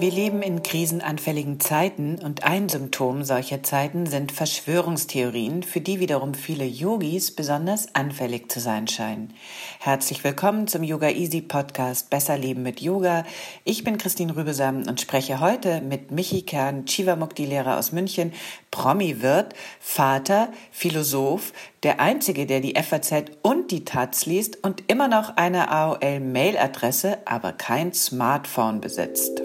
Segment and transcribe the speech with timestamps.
[0.00, 6.32] Wir leben in krisenanfälligen Zeiten und ein Symptom solcher Zeiten sind Verschwörungstheorien, für die wiederum
[6.32, 9.34] viele Yogis besonders anfällig zu sein scheinen.
[9.78, 13.26] Herzlich willkommen zum Yoga Easy Podcast Besser Leben mit Yoga.
[13.64, 18.32] Ich bin Christine Rübesam und spreche heute mit Michi Kern, Chivamukti-Lehrer aus München,
[18.70, 25.36] Promi-Wirt, Vater, Philosoph, der Einzige, der die FAZ und die Taz liest und immer noch
[25.36, 29.42] eine AOL-Mail-Adresse, aber kein Smartphone besitzt.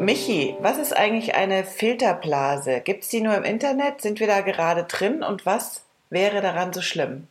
[0.00, 2.80] Michi, was ist eigentlich eine Filterblase?
[2.80, 4.00] Gibt es die nur im Internet?
[4.00, 5.22] Sind wir da gerade drin?
[5.22, 7.28] Und was wäre daran so schlimm?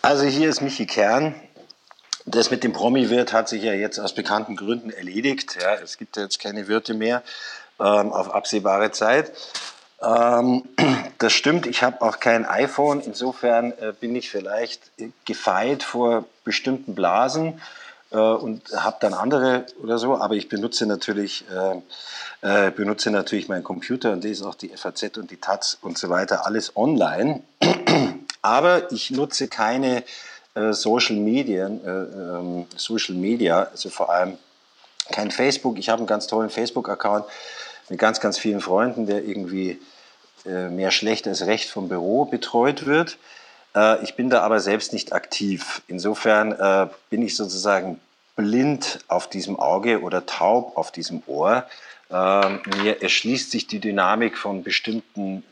[0.00, 1.34] Also hier ist Michi Kern.
[2.24, 5.58] Das mit dem Promi-Wirt hat sich ja jetzt aus bekannten Gründen erledigt.
[5.60, 7.22] Ja, es gibt jetzt keine Wirte mehr
[7.78, 9.32] ähm, auf absehbare Zeit.
[10.02, 10.62] Ähm,
[11.18, 13.02] das stimmt, ich habe auch kein iPhone.
[13.02, 14.90] Insofern äh, bin ich vielleicht
[15.26, 17.60] gefeit vor bestimmten Blasen
[18.10, 21.44] äh, und habe dann andere oder so, aber ich benutze natürlich,
[22.42, 25.98] äh, äh, benutze natürlich meinen Computer und lese auch die FAZ und die Taz und
[25.98, 27.42] so weiter, alles online.
[28.42, 30.04] aber ich nutze keine
[30.54, 34.38] äh, Social Medien, äh, ähm, Social Media, also vor allem
[35.10, 35.78] kein Facebook.
[35.78, 37.26] Ich habe einen ganz tollen Facebook-Account
[37.88, 39.80] mit ganz, ganz vielen Freunden, der irgendwie
[40.44, 43.18] äh, mehr schlecht als recht vom Büro betreut wird.
[43.76, 45.82] Äh, ich bin da aber selbst nicht aktiv.
[45.86, 48.00] Insofern äh, bin ich sozusagen
[48.34, 51.66] blind auf diesem Auge oder taub auf diesem Ohr.
[52.10, 55.44] Ähm, mir erschließt sich die Dynamik von bestimmten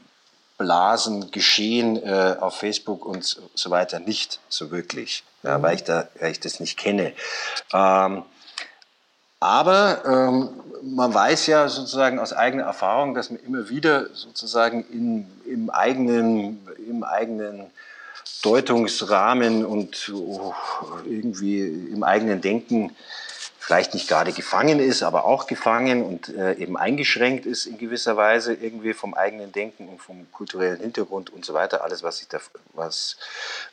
[0.57, 5.63] Blasen, Geschehen äh, auf Facebook und so weiter nicht so wirklich, ja, mhm.
[5.63, 7.13] weil, ich da, weil ich das nicht kenne.
[7.73, 8.23] Ähm,
[9.41, 10.49] aber ähm,
[10.83, 16.67] man weiß ja sozusagen aus eigener Erfahrung, dass man immer wieder sozusagen in, im eigenen,
[16.89, 17.71] im eigenen
[18.43, 20.55] Deutungsrahmen und oh,
[21.05, 22.95] irgendwie im eigenen Denken
[23.65, 28.15] vielleicht nicht gerade gefangen ist, aber auch gefangen und äh, eben eingeschränkt ist in gewisser
[28.15, 32.29] Weise irgendwie vom eigenen Denken und vom kulturellen Hintergrund und so weiter, alles, was, sich
[32.29, 32.41] da,
[32.75, 33.17] was,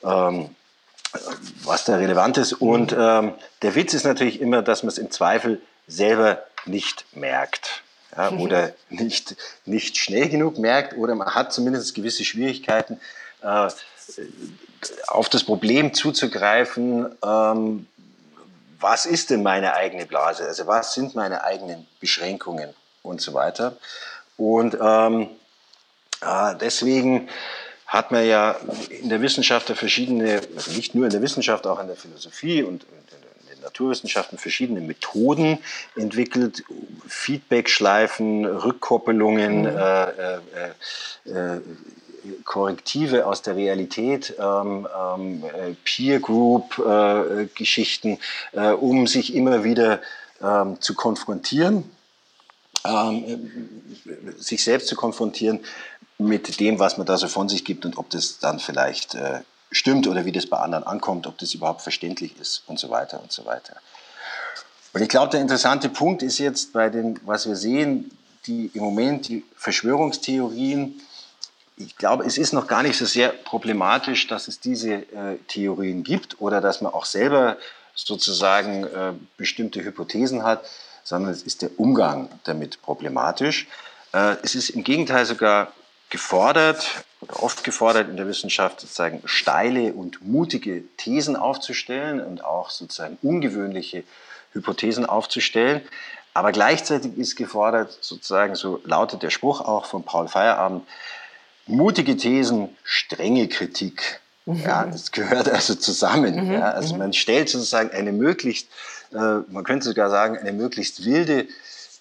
[0.02, 0.56] ähm,
[1.66, 2.54] was da relevant ist.
[2.54, 3.34] Und ähm,
[3.64, 7.84] der Witz ist natürlich immer, dass man es im Zweifel selber nicht merkt.
[8.16, 9.36] Ja, oder nicht,
[9.66, 13.00] nicht schnell genug merkt oder man hat zumindest gewisse Schwierigkeiten,
[13.42, 13.70] äh,
[15.07, 17.88] auf das Problem zuzugreifen, ähm,
[18.79, 20.45] was ist denn meine eigene Blase?
[20.45, 22.73] Also was sind meine eigenen Beschränkungen
[23.03, 23.78] und so weiter.
[24.38, 25.28] Und ähm,
[26.22, 27.29] äh, deswegen
[27.85, 28.56] hat man ja
[28.89, 32.83] in der Wissenschaft verschiedene, also nicht nur in der Wissenschaft, auch in der Philosophie und
[32.83, 32.89] in
[33.51, 35.59] den Naturwissenschaften verschiedene Methoden
[35.95, 36.63] entwickelt,
[37.07, 39.68] Feedback-Schleifen, Rückkoppelungen, mhm.
[39.68, 40.39] äh, äh,
[41.25, 41.62] äh,
[42.44, 48.20] Korrektive aus der Realität, ähm, ähm, äh, Peer Group äh, Geschichten,
[48.54, 50.02] äh, um sich immer wieder
[50.42, 51.90] ähm, zu konfrontieren,
[52.86, 53.50] ähm,
[54.06, 55.60] äh, sich selbst zu konfrontieren
[56.18, 59.42] mit dem, was man da so von sich gibt und ob das dann vielleicht äh,
[59.72, 63.22] stimmt oder wie das bei anderen ankommt, ob das überhaupt verständlich ist und so weiter
[63.22, 63.76] und so weiter.
[64.94, 68.12] Und ich glaube, der interessante Punkt ist jetzt bei den, was wir sehen,
[68.46, 71.00] die im Moment die Verschwörungstheorien,
[71.78, 76.04] ich glaube, es ist noch gar nicht so sehr problematisch, dass es diese äh, Theorien
[76.04, 77.58] gibt oder dass man auch selber
[77.96, 80.66] sozusagen äh, bestimmte Hypothesen hat,
[81.04, 83.68] sondern es ist der Umgang damit problematisch.
[84.14, 85.72] Äh, es ist im Gegenteil sogar
[86.10, 92.69] gefordert oder oft gefordert in der Wissenschaft, sozusagen steile und mutige Thesen aufzustellen und auch
[92.69, 94.04] sozusagen ungewöhnliche
[94.54, 95.81] Hypothesen aufzustellen.
[96.34, 100.88] Aber gleichzeitig ist gefordert, sozusagen, so lautet der Spruch auch von Paul Feierabend,
[101.68, 104.22] mutige Thesen, strenge Kritik.
[104.46, 104.62] Mhm.
[104.62, 106.48] Ja, das gehört also zusammen.
[106.48, 106.54] Mhm.
[106.54, 107.00] Ja, also mhm.
[107.00, 108.68] man stellt sozusagen eine möglichst,
[109.13, 111.48] äh, man könnte sogar sagen, eine möglichst wilde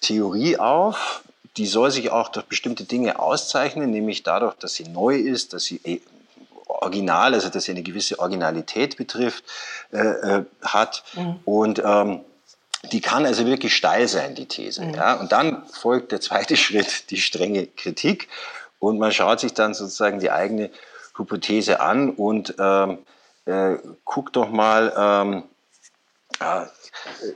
[0.01, 1.23] Theorie auf.
[1.57, 5.65] Die soll sich auch durch bestimmte Dinge auszeichnen, nämlich dadurch, dass sie neu ist, dass
[5.65, 6.01] sie äh,
[6.67, 9.43] original, also dass sie eine gewisse Originalität betrifft,
[9.91, 11.03] äh, äh, hat.
[11.15, 11.39] Mhm.
[11.45, 12.21] Und ähm,
[12.91, 14.83] die kann also wirklich steil sein, die These.
[14.83, 14.93] Mhm.
[14.95, 15.13] Ja?
[15.15, 18.27] Und dann folgt der zweite Schritt, die strenge Kritik.
[18.81, 20.71] Und man schaut sich dann sozusagen die eigene
[21.15, 22.97] Hypothese an und ähm,
[23.45, 25.43] äh, guckt doch mal, ähm,
[26.39, 26.65] äh,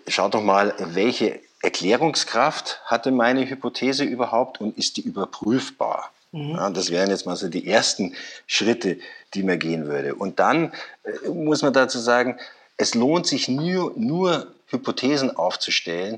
[0.09, 6.11] schaut doch mal, welche Erklärungskraft hatte meine Hypothese überhaupt und ist die überprüfbar?
[6.31, 6.55] Mhm.
[6.55, 8.15] Ja, das wären jetzt mal so die ersten
[8.47, 8.97] Schritte,
[9.35, 10.15] die man gehen würde.
[10.15, 12.39] Und dann äh, muss man dazu sagen,
[12.77, 16.17] es lohnt sich nur, nur Hypothesen aufzustellen,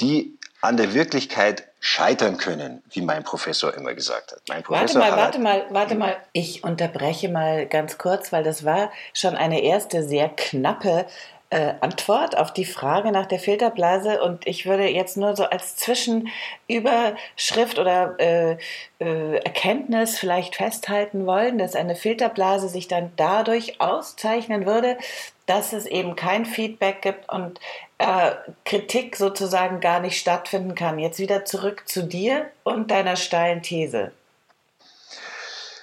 [0.00, 4.40] die an der Wirklichkeit scheitern können, wie mein Professor immer gesagt hat.
[4.48, 6.16] Mein Professor warte mal, warte mal, warte mal.
[6.32, 11.04] Ich unterbreche mal ganz kurz, weil das war schon eine erste sehr knappe
[11.50, 15.76] äh, Antwort auf die Frage nach der Filterblase und ich würde jetzt nur so als
[15.76, 18.56] Zwischenüberschrift oder äh,
[18.98, 24.96] äh, Erkenntnis vielleicht festhalten wollen, dass eine Filterblase sich dann dadurch auszeichnen würde,
[25.46, 27.60] dass es eben kein Feedback gibt und
[27.98, 28.32] äh,
[28.64, 30.98] Kritik sozusagen gar nicht stattfinden kann.
[30.98, 34.12] Jetzt wieder zurück zu dir und deiner steilen These.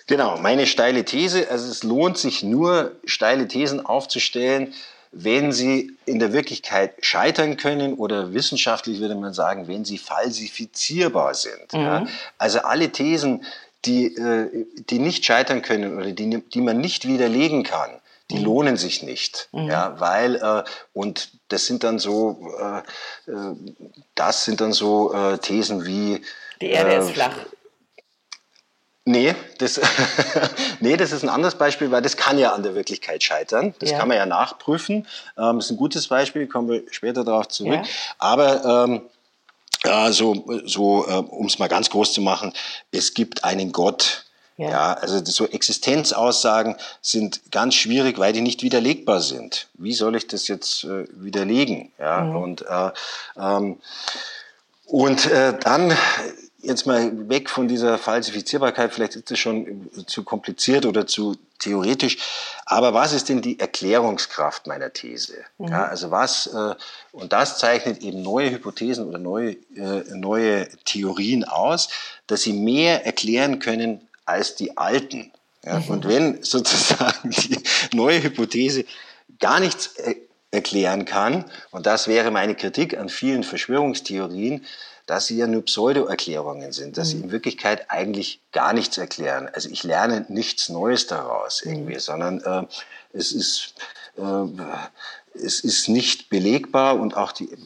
[0.07, 4.73] Genau, meine steile These, also es lohnt sich nur, steile Thesen aufzustellen,
[5.13, 11.33] wenn sie in der Wirklichkeit scheitern können oder wissenschaftlich würde man sagen, wenn sie falsifizierbar
[11.33, 11.71] sind.
[11.73, 11.79] Mhm.
[11.79, 12.07] Ja.
[12.37, 13.45] Also alle Thesen,
[13.85, 18.00] die, äh, die nicht scheitern können oder die, die man nicht widerlegen kann,
[18.31, 18.45] die mhm.
[18.45, 19.69] lohnen sich nicht, mhm.
[19.69, 20.63] ja, weil äh,
[20.93, 23.55] und das sind dann so, äh, äh
[24.15, 26.23] das sind dann so äh, Thesen wie
[26.61, 27.35] die Erde ist äh, flach.
[29.05, 29.79] Nee das,
[30.79, 33.73] nee, das ist ein anderes Beispiel, weil das kann ja an der Wirklichkeit scheitern.
[33.79, 33.99] Das ja.
[33.99, 35.07] kann man ja nachprüfen.
[35.37, 37.73] Ähm, das ist ein gutes Beispiel, kommen wir später darauf zurück.
[37.73, 37.83] Ja.
[38.17, 39.01] Aber ähm,
[39.85, 42.53] ja, so, so äh, um es mal ganz groß zu machen,
[42.91, 44.25] es gibt einen Gott.
[44.57, 44.69] Ja.
[44.69, 49.67] ja, also so Existenzaussagen sind ganz schwierig, weil die nicht widerlegbar sind.
[49.73, 51.91] Wie soll ich das jetzt äh, widerlegen?
[51.97, 52.35] Ja, mhm.
[52.35, 52.91] und äh,
[53.37, 53.77] ähm,
[54.85, 55.95] und äh, dann
[56.61, 62.17] jetzt mal weg von dieser Falsifizierbarkeit, vielleicht ist das schon zu kompliziert oder zu theoretisch,
[62.65, 65.37] aber was ist denn die Erklärungskraft meiner These?
[65.57, 65.67] Mhm.
[65.69, 66.75] Ja, also was, äh,
[67.11, 71.89] und das zeichnet eben neue Hypothesen oder neue, äh, neue Theorien aus,
[72.27, 75.31] dass sie mehr erklären können als die alten.
[75.63, 75.89] Ja, mhm.
[75.89, 77.57] Und wenn sozusagen die
[77.93, 78.85] neue Hypothese
[79.39, 80.15] gar nichts äh,
[80.51, 84.65] erklären kann, und das wäre meine Kritik an vielen Verschwörungstheorien,
[85.07, 87.11] dass sie ja nur Pseudo-Erklärungen sind, dass mhm.
[87.11, 89.49] sie in Wirklichkeit eigentlich gar nichts erklären.
[89.53, 91.99] Also ich lerne nichts Neues daraus irgendwie, mhm.
[91.99, 92.63] sondern äh,
[93.13, 93.75] es ist
[94.17, 94.23] äh,
[95.33, 97.57] es ist nicht belegbar und auch die, äh,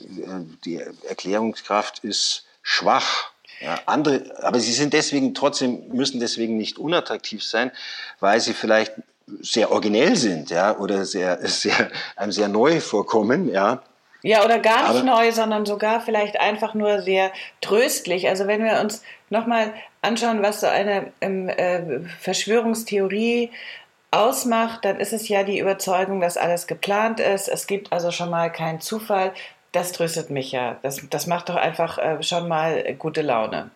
[0.63, 3.31] die Erklärungskraft ist schwach.
[3.61, 7.71] Ja, andere, aber sie sind deswegen trotzdem, müssen deswegen nicht unattraktiv sein,
[8.19, 8.93] weil sie vielleicht
[9.41, 13.81] sehr originell sind, ja, oder sehr, sehr, einem sehr neu vorkommen, ja.
[14.21, 17.31] Ja, oder gar nicht Aber neu, sondern sogar vielleicht einfach nur sehr
[17.61, 18.27] tröstlich.
[18.27, 19.71] Also wenn wir uns nochmal
[20.01, 23.51] anschauen, was so eine ähm, äh, Verschwörungstheorie
[24.09, 27.47] ausmacht, dann ist es ja die Überzeugung, dass alles geplant ist.
[27.47, 29.31] Es gibt also schon mal keinen Zufall.
[29.75, 30.77] Das tröstet mich ja.
[30.81, 33.71] Das, das macht doch einfach äh, schon mal gute Laune.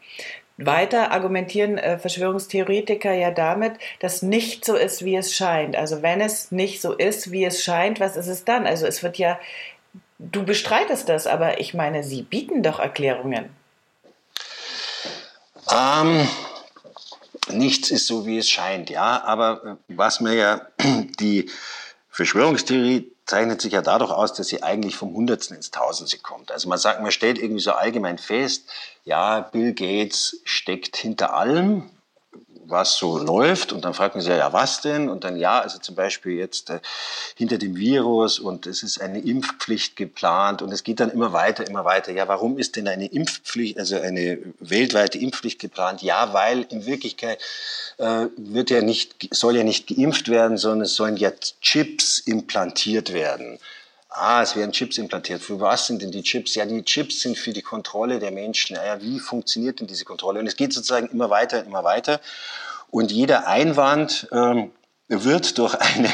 [0.58, 5.76] Weiter argumentieren äh, Verschwörungstheoretiker ja damit, dass nicht so ist, wie es scheint.
[5.76, 8.66] Also wenn es nicht so ist, wie es scheint, was ist es dann?
[8.66, 9.40] Also es wird ja
[10.20, 13.50] Du bestreitest das, aber ich meine, Sie bieten doch Erklärungen.
[15.72, 16.28] Ähm,
[17.48, 19.24] nichts ist so, wie es scheint, ja.
[19.24, 20.62] Aber äh, was mir ja
[21.22, 21.50] die
[22.20, 26.52] Verschwörungstheorie zeichnet sich ja dadurch aus, dass sie eigentlich vom Hundertsten ins Tausendste kommt.
[26.52, 28.70] Also man sagt, man stellt irgendwie so allgemein fest,
[29.06, 31.90] ja, Bill Gates steckt hinter allem,
[32.70, 33.74] was so läuft.
[33.74, 35.10] Und dann fragt man sich, ja, was denn?
[35.10, 36.80] Und dann, ja, also zum Beispiel jetzt äh,
[37.36, 41.68] hinter dem Virus und es ist eine Impfpflicht geplant und es geht dann immer weiter,
[41.68, 42.12] immer weiter.
[42.12, 46.02] Ja, warum ist denn eine Impfpflicht, also eine weltweite Impfpflicht geplant?
[46.02, 47.40] Ja, weil in Wirklichkeit
[47.98, 53.14] äh, wird ja nicht, soll ja nicht geimpft werden, sondern es sollen ja Chips implantiert
[53.14, 53.60] werden.
[54.10, 55.42] Ah, es werden Chips implantiert.
[55.42, 56.56] Für was sind denn die Chips?
[56.56, 58.76] Ja, die Chips sind für die Kontrolle der Menschen.
[58.76, 60.40] Naja, wie funktioniert denn diese Kontrolle?
[60.40, 62.20] Und es geht sozusagen immer weiter, immer weiter.
[62.90, 64.72] Und jeder Einwand ähm,
[65.10, 66.10] wird durch eine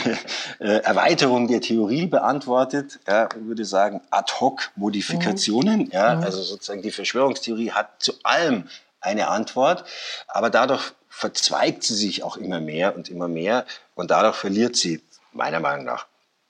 [0.60, 3.00] äh, Erweiterung der Theorie beantwortet.
[3.08, 5.86] Ja, ich würde sagen, Ad-hoc-Modifikationen.
[5.86, 5.92] Mhm.
[5.92, 6.24] Ja, mhm.
[6.24, 8.68] also sozusagen die Verschwörungstheorie hat zu allem
[9.00, 9.86] eine Antwort,
[10.28, 15.02] aber dadurch verzweigt sie sich auch immer mehr und immer mehr und dadurch verliert sie
[15.32, 16.08] meiner Meinung nach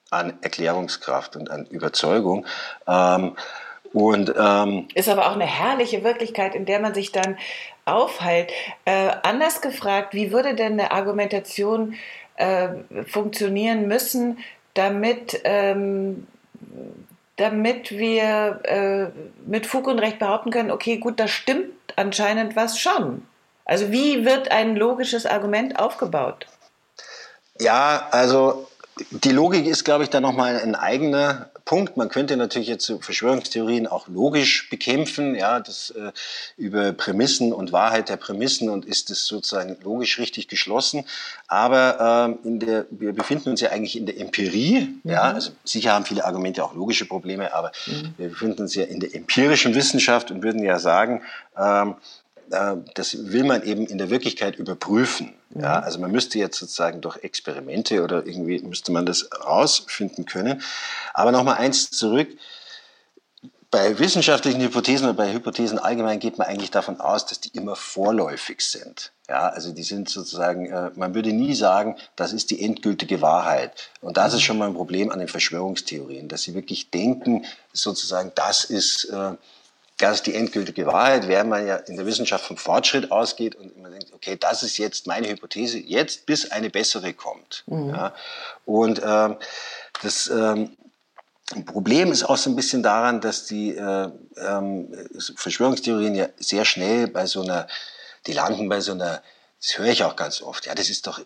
[0.09, 2.45] an Erklärungskraft und an Überzeugung.
[2.87, 3.35] Ähm,
[3.93, 7.37] und, ähm, ist aber auch eine herrliche Wirklichkeit, in der man sich dann
[7.85, 8.51] aufhält.
[8.83, 11.95] Äh, anders gefragt, wie würde denn eine Argumentation
[12.35, 12.69] äh,
[13.07, 14.39] funktionieren müssen,
[14.73, 16.27] damit ähm,
[17.37, 19.07] damit wir äh,
[19.45, 23.27] mit Fug und Recht behaupten können, okay, gut, da stimmt anscheinend was schon.
[23.65, 26.47] Also wie wird ein logisches Argument aufgebaut?
[27.59, 28.67] Ja, also
[29.11, 31.97] die Logik ist, glaube ich, da nochmal ein eigener Punkt.
[31.97, 36.11] Man könnte natürlich jetzt Verschwörungstheorien auch logisch bekämpfen, ja, das äh,
[36.55, 41.03] über Prämissen und Wahrheit der Prämissen und ist das sozusagen logisch richtig geschlossen.
[41.47, 45.11] Aber ähm, in der, wir befinden uns ja eigentlich in der Empirie, mhm.
[45.11, 48.13] ja, also sicher haben viele Argumente auch logische Probleme, aber mhm.
[48.17, 51.21] wir befinden uns ja in der empirischen Wissenschaft und würden ja sagen,
[51.57, 51.95] ähm,
[52.51, 55.33] äh, das will man eben in der Wirklichkeit überprüfen.
[55.53, 60.61] Ja, also man müsste jetzt sozusagen durch Experimente oder irgendwie müsste man das rausfinden können.
[61.13, 62.27] Aber nochmal eins zurück.
[63.71, 67.75] Bei wissenschaftlichen Hypothesen oder bei Hypothesen allgemein geht man eigentlich davon aus, dass die immer
[67.75, 69.11] vorläufig sind.
[69.27, 73.89] Ja, also die sind sozusagen, äh, man würde nie sagen, das ist die endgültige Wahrheit.
[74.01, 78.31] Und das ist schon mal ein Problem an den Verschwörungstheorien, dass sie wirklich denken, sozusagen,
[78.35, 79.33] das ist äh,
[79.97, 83.77] das ist die endgültige Wahrheit, während man ja in der Wissenschaft vom Fortschritt ausgeht und
[83.81, 87.63] man denkt, okay, das ist jetzt meine Hypothese, jetzt bis eine bessere kommt.
[87.67, 87.89] Mhm.
[87.89, 88.13] Ja.
[88.65, 89.37] Und ähm,
[90.03, 90.75] das ähm,
[91.65, 94.93] Problem ist auch so ein bisschen daran, dass die äh, ähm,
[95.35, 97.67] Verschwörungstheorien ja sehr schnell bei so einer,
[98.27, 99.21] die landen bei so einer,
[99.61, 101.21] das höre ich auch ganz oft, ja, das ist doch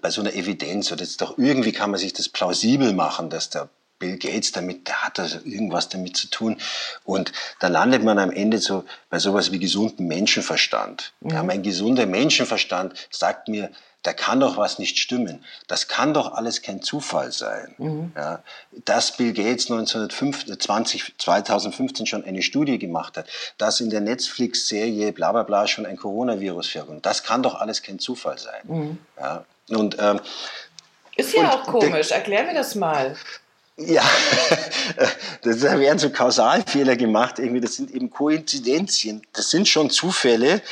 [0.00, 3.28] bei so einer Evidenz oder das ist doch irgendwie kann man sich das plausibel machen,
[3.28, 6.58] dass da Bill Gates damit, der hat also irgendwas damit zu tun.
[7.04, 11.12] Und da landet man am Ende so bei sowas wie gesunden Menschenverstand.
[11.20, 11.30] Mhm.
[11.30, 13.70] Ja, mein gesunder Menschenverstand sagt mir,
[14.02, 15.44] da kann doch was nicht stimmen.
[15.66, 17.74] Das kann doch alles kein Zufall sein.
[17.78, 18.12] Mhm.
[18.16, 18.42] Ja,
[18.84, 23.28] dass Bill Gates 1920, 2015 schon eine Studie gemacht hat,
[23.58, 27.82] dass in der Netflix-Serie bla bla bla schon ein Coronavirus vorkommt, das kann doch alles
[27.82, 28.62] kein Zufall sein.
[28.64, 28.98] Mhm.
[29.18, 30.20] Ja, und, ähm,
[31.16, 32.12] ist ja auch komisch.
[32.12, 33.16] Erklär mir das mal.
[33.78, 34.02] Ja,
[35.42, 40.62] da werden so Kausalfehler gemacht, irgendwie, das sind eben Koinzidenzien, das sind schon Zufälle,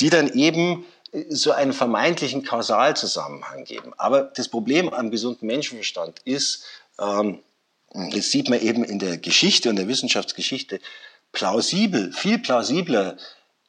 [0.00, 3.92] die dann eben äh, so einen vermeintlichen Kausalzusammenhang geben.
[3.98, 6.64] Aber das Problem am gesunden Menschenverstand ist,
[6.98, 7.40] ähm,
[7.92, 10.80] das sieht man eben in der Geschichte und der Wissenschaftsgeschichte,
[11.32, 13.18] plausibel, viel plausibler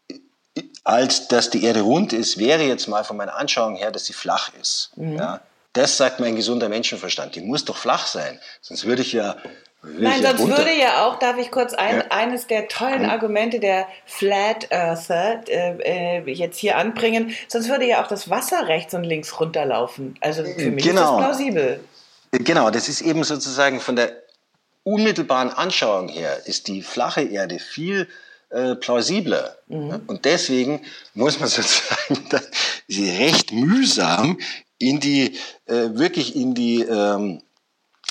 [0.08, 4.06] äh, als dass die Erde rund ist, wäre jetzt mal von meiner Anschauung her, dass
[4.06, 4.92] sie flach ist.
[4.96, 5.18] Mhm.
[5.18, 5.42] Ja?
[5.76, 7.36] Das sagt mein gesunder Menschenverstand.
[7.36, 8.40] Die muss doch flach sein.
[8.62, 9.36] Sonst würde ich ja
[9.84, 10.58] Nein, sonst runter.
[10.58, 12.06] würde ja auch, darf ich kurz ein, ja.
[12.10, 18.04] eines der tollen Argumente der Flat Earther äh, äh, jetzt hier anbringen, sonst würde ja
[18.04, 20.18] auch das Wasser rechts und links runterlaufen.
[20.22, 21.02] Also für mich genau.
[21.02, 21.80] ist das plausibel.
[22.32, 24.12] Genau, das ist eben sozusagen von der
[24.84, 28.08] unmittelbaren Anschauung her, ist die flache Erde viel
[28.50, 29.58] äh, plausibler.
[29.68, 30.02] Mhm.
[30.08, 30.82] Und deswegen
[31.14, 32.28] muss man sozusagen
[32.90, 34.38] recht mühsam
[34.78, 37.42] in die, äh, wirklich in die, ähm,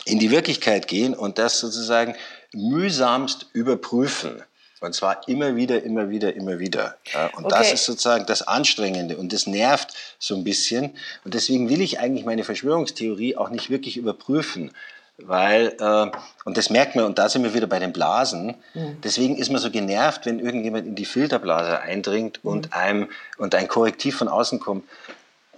[0.06, 2.14] in die Wirklichkeit gehen und das sozusagen
[2.52, 4.42] mühsamst überprüfen.
[4.80, 6.96] Und zwar immer wieder, immer wieder, immer wieder.
[7.12, 7.54] Ja, und okay.
[7.58, 10.94] das ist sozusagen das Anstrengende und das nervt so ein bisschen.
[11.24, 14.72] Und deswegen will ich eigentlich meine Verschwörungstheorie auch nicht wirklich überprüfen.
[15.16, 16.10] Weil, äh,
[16.44, 19.00] und das merkt man, und da sind wir wieder bei den Blasen, mhm.
[19.02, 22.50] deswegen ist man so genervt, wenn irgendjemand in die Filterblase eindringt mhm.
[22.50, 24.84] und einem und ein Korrektiv von außen kommt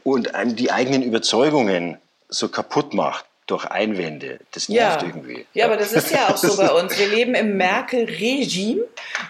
[0.07, 1.99] und einem die eigenen Überzeugungen
[2.29, 4.39] so kaputt macht durch Einwände.
[4.53, 5.09] Das nervt ja.
[5.09, 5.47] irgendwie.
[5.53, 6.97] Ja, aber das ist ja auch so bei uns.
[6.97, 8.85] Wir leben im Merkel-Regime.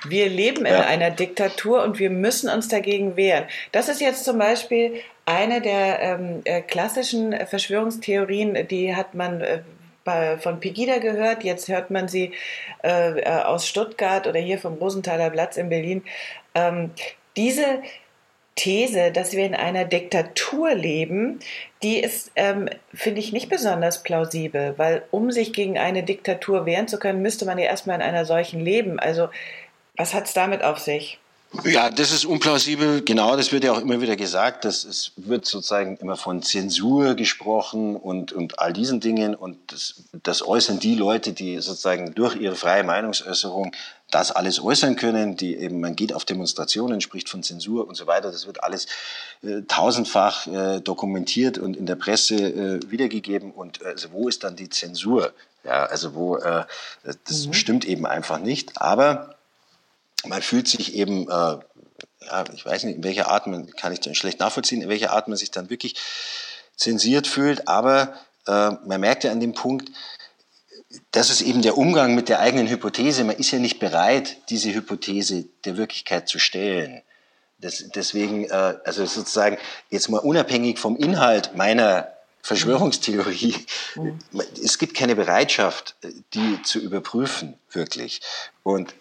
[0.07, 0.83] Wir leben in ja.
[0.83, 3.45] einer Diktatur und wir müssen uns dagegen wehren.
[3.73, 9.63] Das ist jetzt zum Beispiel eine der ähm, äh, klassischen Verschwörungstheorien, die hat man äh,
[10.05, 11.43] bei, von Pegida gehört.
[11.43, 12.33] Jetzt hört man sie
[12.85, 16.05] äh, äh aus Stuttgart oder hier vom Rosenthaler Platz in Berlin.
[16.55, 16.91] Ähm,
[17.35, 17.83] diese
[18.57, 21.41] These, dass wir in einer Diktatur leben,
[21.83, 26.89] die ist, ähm, finde ich, nicht besonders plausibel, weil um sich gegen eine Diktatur wehren
[26.89, 28.99] zu können, müsste man ja erstmal in einer solchen leben.
[28.99, 29.29] Also
[29.97, 31.19] was hat es damit auf sich?
[31.65, 33.03] Ja, das ist unplausibel.
[33.03, 34.65] Genau, das wird ja auch immer wieder gesagt.
[34.65, 39.35] Dass es wird sozusagen immer von Zensur gesprochen und, und all diesen Dingen.
[39.35, 43.73] Und das, das äußern die Leute, die sozusagen durch ihre freie Meinungsäußerung
[44.11, 45.37] das alles äußern können.
[45.37, 48.31] Die eben, man geht auf Demonstrationen, spricht von Zensur und so weiter.
[48.31, 48.87] Das wird alles
[49.43, 53.51] äh, tausendfach äh, dokumentiert und in der Presse äh, wiedergegeben.
[53.51, 55.33] Und äh, also wo ist dann die Zensur?
[55.65, 56.65] Ja, also wo, äh,
[57.03, 57.53] das mhm.
[57.53, 58.81] stimmt eben einfach nicht.
[58.81, 59.35] Aber
[60.27, 61.59] man fühlt sich eben, äh,
[62.27, 65.13] ja, ich weiß nicht, in welcher Art, man kann ich dann schlecht nachvollziehen, in welcher
[65.13, 65.97] Art man sich dann wirklich
[66.77, 68.15] zensiert fühlt, aber
[68.49, 69.91] man merkt ja an dem Punkt,
[71.11, 73.25] das ist eben der Umgang mit der eigenen Hypothese.
[73.25, 77.03] Man ist ja nicht bereit, diese Hypothese der Wirklichkeit zu stellen.
[77.59, 79.59] Das, deswegen, äh, also sozusagen
[79.91, 82.13] jetzt mal unabhängig vom Inhalt meiner
[82.43, 83.57] Verschwörungstheorie.
[83.97, 84.19] Mhm.
[84.63, 85.97] Es gibt keine Bereitschaft,
[86.35, 88.21] die zu überprüfen, wirklich.
[88.63, 88.95] Und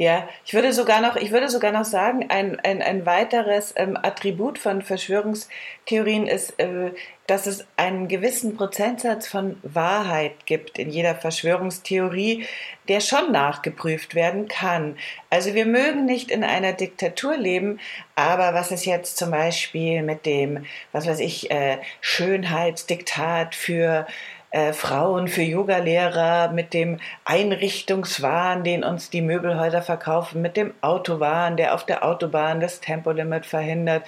[0.00, 3.98] ja, ich würde sogar noch, ich würde sogar noch sagen, ein, ein, ein weiteres ähm,
[4.00, 6.92] Attribut von Verschwörungstheorien ist, äh,
[7.26, 12.46] dass es einen gewissen Prozentsatz von Wahrheit gibt in jeder Verschwörungstheorie,
[12.88, 14.96] der schon nachgeprüft werden kann.
[15.28, 17.78] Also wir mögen nicht in einer Diktatur leben,
[18.16, 24.06] aber was ist jetzt zum Beispiel mit dem, was weiß ich, äh, Schönheitsdiktat für
[24.50, 31.56] äh, Frauen für Yogalehrer, mit dem Einrichtungswahn, den uns die Möbelhäuser verkaufen, mit dem Autowahn,
[31.56, 34.04] der auf der Autobahn das Tempolimit verhindert.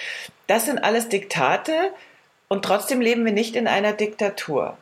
[0.49, 1.73] Das sind alles Diktate
[2.49, 4.77] und trotzdem leben wir nicht in einer Diktatur.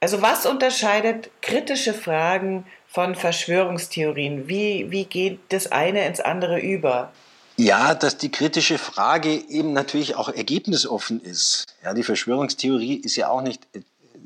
[0.00, 4.48] Also was unterscheidet kritische Fragen von Verschwörungstheorien?
[4.48, 7.12] Wie, wie geht das eine ins andere über?
[7.56, 11.64] Ja, dass die kritische Frage eben natürlich auch ergebnisoffen ist.
[11.82, 13.66] Ja, die Verschwörungstheorie ist ja auch nicht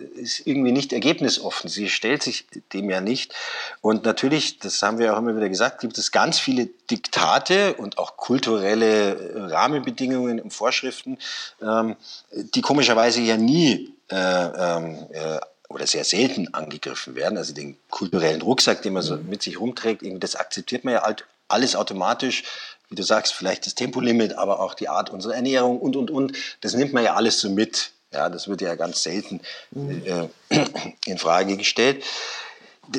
[0.01, 1.69] ist irgendwie nicht ergebnisoffen.
[1.71, 3.35] Sie stellt sich dem ja nicht.
[3.81, 7.99] Und natürlich, das haben wir auch immer wieder gesagt, gibt es ganz viele Diktate und
[7.99, 11.19] auch kulturelle Rahmenbedingungen und Vorschriften,
[11.63, 11.97] ähm,
[12.33, 15.39] die komischerweise ja nie äh, ähm, äh,
[15.69, 17.39] oder sehr selten angegriffen werden.
[17.39, 21.27] Also den kulturellen Rucksack, den man so mit sich rumträgt, das akzeptiert man ja halt
[21.49, 22.45] alles automatisch
[22.91, 26.37] wie du sagst, vielleicht das Tempolimit, aber auch die Art unserer Ernährung und, und, und.
[26.61, 27.93] Das nimmt man ja alles so mit.
[28.13, 29.41] Ja, das wird ja ganz selten
[29.75, 30.29] äh,
[31.07, 32.05] in Frage gestellt.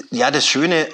[0.09, 0.87] Ja, das Schöne,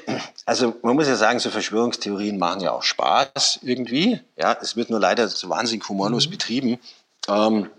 [0.45, 4.19] also man muss ja sagen, so Verschwörungstheorien machen ja auch Spaß irgendwie.
[4.35, 6.31] Ja, es wird nur leider so wahnsinnig humorlos mhm.
[6.31, 6.79] betrieben.
[7.27, 7.69] Ähm,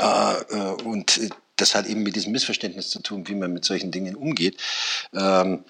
[0.00, 1.20] äh, äh, und
[1.56, 4.60] das hat eben mit diesem Missverständnis zu tun, wie man mit solchen Dingen umgeht.
[5.12, 5.64] Ähm,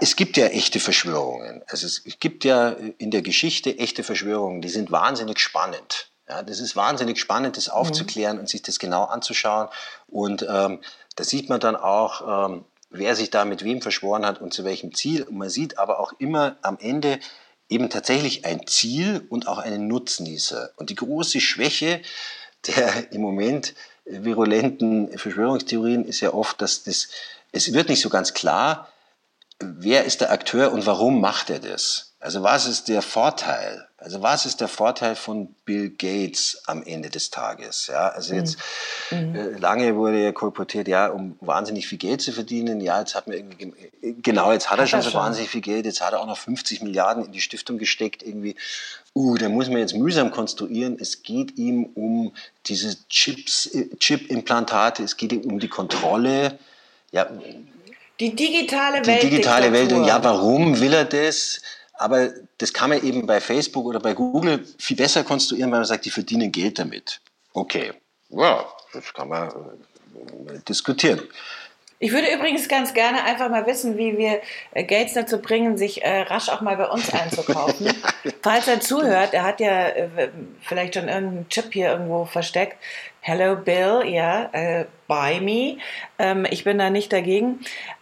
[0.00, 1.62] es gibt ja echte Verschwörungen.
[1.68, 6.08] Also es gibt ja in der Geschichte echte Verschwörungen, die sind wahnsinnig spannend.
[6.28, 8.40] Ja, das ist wahnsinnig spannend, das aufzuklären mhm.
[8.40, 9.68] und sich das genau anzuschauen.
[10.08, 10.80] Und ähm,
[11.14, 14.64] da sieht man dann auch, ähm, wer sich da mit wem verschworen hat und zu
[14.64, 15.22] welchem Ziel.
[15.22, 17.20] Und man sieht aber auch immer am Ende
[17.68, 20.70] eben tatsächlich ein Ziel und auch einen Nutznießer.
[20.76, 22.02] Und die große Schwäche
[22.66, 27.08] der im Moment virulenten Verschwörungstheorien ist ja oft, dass das,
[27.52, 28.88] es wird nicht so ganz klar,
[29.58, 32.05] wer ist der Akteur und warum macht er das?
[32.18, 33.86] Also was ist der Vorteil?
[33.98, 37.88] Also was ist der Vorteil von Bill Gates am Ende des Tages?
[37.88, 38.56] Ja, also jetzt
[39.10, 39.34] mhm.
[39.34, 42.80] äh, lange wurde ja kolportiert, ja, um wahnsinnig viel Geld zu verdienen.
[42.80, 43.72] Ja, jetzt hat man irgendwie
[44.22, 45.20] genau, jetzt hat, hat er schon so schon.
[45.20, 45.86] wahnsinnig viel Geld.
[45.86, 48.22] Jetzt hat er auch noch 50 Milliarden in die Stiftung gesteckt.
[48.22, 48.56] Irgendwie,
[49.14, 50.98] uh, da muss man jetzt mühsam konstruieren.
[51.00, 52.32] Es geht ihm um
[52.66, 55.02] diese Chips, äh, Chip-Implantate.
[55.02, 56.58] Es geht ihm um die Kontrolle.
[57.12, 57.28] Ja,
[58.20, 59.22] die digitale Welt.
[59.22, 59.92] Die digitale Welt.
[59.92, 61.60] Und ja, warum will er das?
[61.98, 65.86] Aber das kann man eben bei Facebook oder bei Google viel besser konstruieren, weil man
[65.86, 67.20] sagt, die verdienen Geld damit.
[67.52, 67.92] Okay,
[68.28, 71.22] ja, das kann man äh, diskutieren.
[71.98, 74.42] Ich würde übrigens ganz gerne einfach mal wissen, wie wir
[74.74, 77.88] äh, Gates dazu bringen, sich äh, rasch auch mal bei uns einzukaufen.
[78.42, 80.28] Falls er zuhört, er hat ja äh,
[80.60, 82.76] vielleicht schon irgendeinen Chip hier irgendwo versteckt.
[83.20, 85.78] Hello Bill, ja, äh, buy me.
[86.18, 87.60] Ähm, ich bin da nicht dagegen.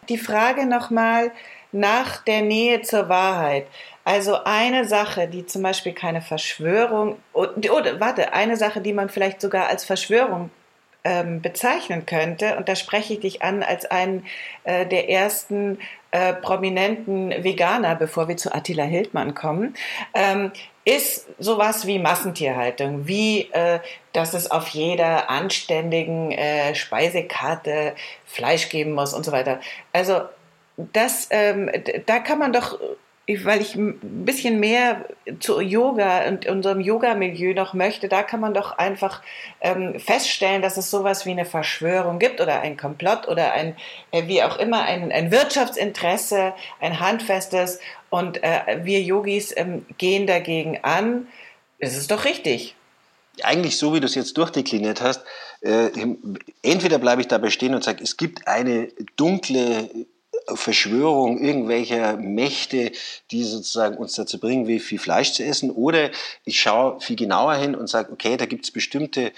[0.09, 1.31] Die Frage nochmal
[1.75, 3.67] nach der Nähe zur Wahrheit.
[4.05, 9.41] Also eine Sache, die zum Beispiel keine Verschwörung, oder warte, eine Sache, die man vielleicht
[9.41, 10.51] sogar als Verschwörung
[11.03, 14.25] ähm, bezeichnen könnte, und da spreche ich dich an als einen
[14.63, 15.79] äh, der ersten
[16.13, 19.75] äh, prominenten Veganer, bevor wir zu Attila Hildmann kommen,
[20.15, 20.53] ähm,
[20.85, 23.81] ist sowas wie Massentierhaltung, wie äh,
[24.13, 27.95] dass es auf jeder anständigen äh, Speisekarte
[28.27, 29.61] Fleisch geben muss und so weiter.
[29.93, 30.21] Also
[30.77, 31.71] das, ähm,
[32.07, 32.79] da kann man doch
[33.27, 35.07] weil ich ein bisschen mehr
[35.41, 39.23] zu Yoga und unserem Yoga-Milieu noch möchte, da kann man doch einfach
[39.63, 43.77] ähm, feststellen, dass es sowas wie eine Verschwörung gibt oder ein Komplott oder ein,
[44.11, 50.27] äh, wie auch immer, ein, ein Wirtschaftsinteresse, ein handfestes und äh, wir Yogis ähm, gehen
[50.27, 51.27] dagegen an.
[51.81, 52.75] Das ist doch richtig.
[53.43, 55.25] Eigentlich so, wie du es jetzt durchdekliniert hast,
[55.63, 55.89] äh,
[56.63, 59.89] entweder bleibe ich dabei stehen und sage, es gibt eine dunkle
[60.55, 62.93] Verschwörung irgendwelcher Mächte,
[63.31, 65.71] die sozusagen uns dazu bringen, wie viel Fleisch zu essen.
[65.71, 66.11] Oder
[66.45, 69.33] ich schaue viel genauer hin und sage, okay, da gibt es bestimmte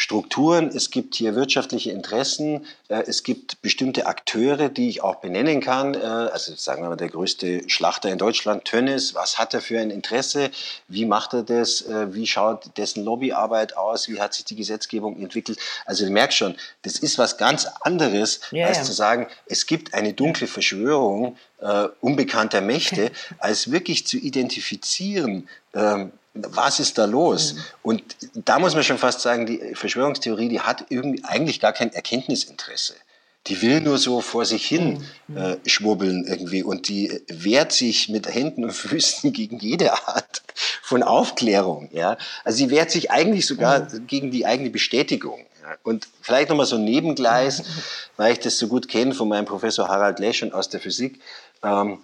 [0.00, 5.60] Strukturen, es gibt hier wirtschaftliche Interessen, äh, es gibt bestimmte Akteure, die ich auch benennen
[5.60, 5.94] kann.
[5.94, 9.78] Äh, also sagen wir mal, der größte Schlachter in Deutschland, Tönnes, was hat er für
[9.78, 10.50] ein Interesse?
[10.88, 11.82] Wie macht er das?
[11.82, 14.08] Äh, wie schaut dessen Lobbyarbeit aus?
[14.08, 15.58] Wie hat sich die Gesetzgebung entwickelt?
[15.84, 19.92] Also du merkst schon, das ist was ganz anderes, ja, als zu sagen, es gibt
[19.92, 27.54] eine dunkle Verschwörung äh, unbekannter Mächte, als wirklich zu identifizieren, ähm, Was ist da los?
[27.54, 27.60] Mhm.
[27.82, 28.02] Und
[28.34, 32.94] da muss man schon fast sagen, die Verschwörungstheorie, die hat irgendwie eigentlich gar kein Erkenntnisinteresse.
[33.46, 35.36] Die will nur so vor sich hin mhm.
[35.36, 40.42] äh, schwurbeln irgendwie und die wehrt sich mit Händen und Füßen gegen jede Art
[40.82, 41.88] von Aufklärung.
[41.92, 42.16] Ja?
[42.44, 44.06] Also sie wehrt sich eigentlich sogar mhm.
[44.06, 45.46] gegen die eigene Bestätigung.
[45.62, 45.76] Ja?
[45.82, 47.62] Und vielleicht nochmal so ein Nebengleis,
[48.16, 51.20] weil ich das so gut kenne von meinem Professor Harald Lesch und aus der Physik.
[51.64, 51.98] Ähm,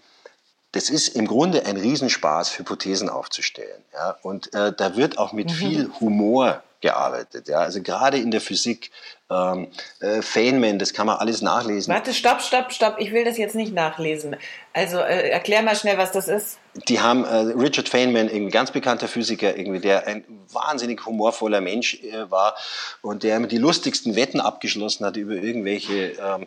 [0.77, 3.83] das ist im Grunde ein Riesenspaß, Hypothesen aufzustellen.
[3.95, 4.17] Ja?
[4.21, 5.55] Und äh, da wird auch mit mhm.
[5.55, 7.49] viel Humor gearbeitet.
[7.49, 7.61] Ja?
[7.61, 8.91] Also gerade in der Physik,
[9.31, 9.69] ähm,
[10.01, 11.95] äh, Feynman, das kann man alles nachlesen.
[11.95, 14.37] Warte, stopp, stopp, stopp, ich will das jetzt nicht nachlesen.
[14.75, 16.59] Also äh, erklär mal schnell, was das ist.
[16.89, 21.95] Die haben äh, Richard Feynman, ein ganz bekannter Physiker, irgendwie, der ein wahnsinnig humorvoller Mensch
[22.03, 22.55] äh, war
[23.01, 26.47] und der die lustigsten Wetten abgeschlossen hat über irgendwelche ähm,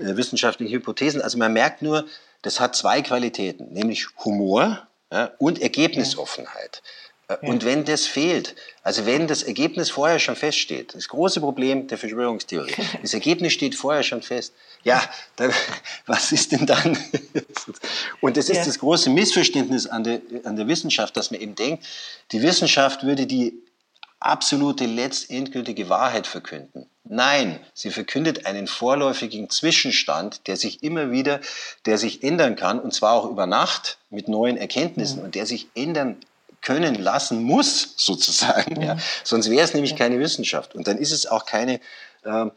[0.00, 1.22] äh, wissenschaftlichen Hypothesen.
[1.22, 2.04] Also man merkt nur,
[2.42, 6.82] das hat zwei Qualitäten, nämlich Humor ja, und Ergebnisoffenheit.
[7.30, 7.36] Ja.
[7.42, 11.98] Und wenn das fehlt, also wenn das Ergebnis vorher schon feststeht, das große Problem der
[11.98, 15.02] Verschwörungstheorie, das Ergebnis steht vorher schon fest, ja,
[15.36, 15.52] dann,
[16.06, 16.96] was ist denn dann?
[18.22, 18.64] Und das ist ja.
[18.64, 21.84] das große Missverständnis an der, an der Wissenschaft, dass man eben denkt,
[22.32, 23.62] die Wissenschaft würde die
[24.20, 26.86] absolute letztendgültige Wahrheit verkünden.
[27.04, 31.40] Nein, sie verkündet einen vorläufigen Zwischenstand, der sich immer wieder,
[31.86, 35.24] der sich ändern kann, und zwar auch über Nacht mit neuen Erkenntnissen mhm.
[35.26, 36.16] und der sich ändern
[36.60, 38.74] können lassen muss, sozusagen.
[38.74, 38.82] Mhm.
[38.82, 38.96] Ja.
[39.24, 40.74] Sonst wäre es nämlich keine Wissenschaft.
[40.74, 41.80] Und dann ist es auch keine.
[42.24, 42.52] Ähm,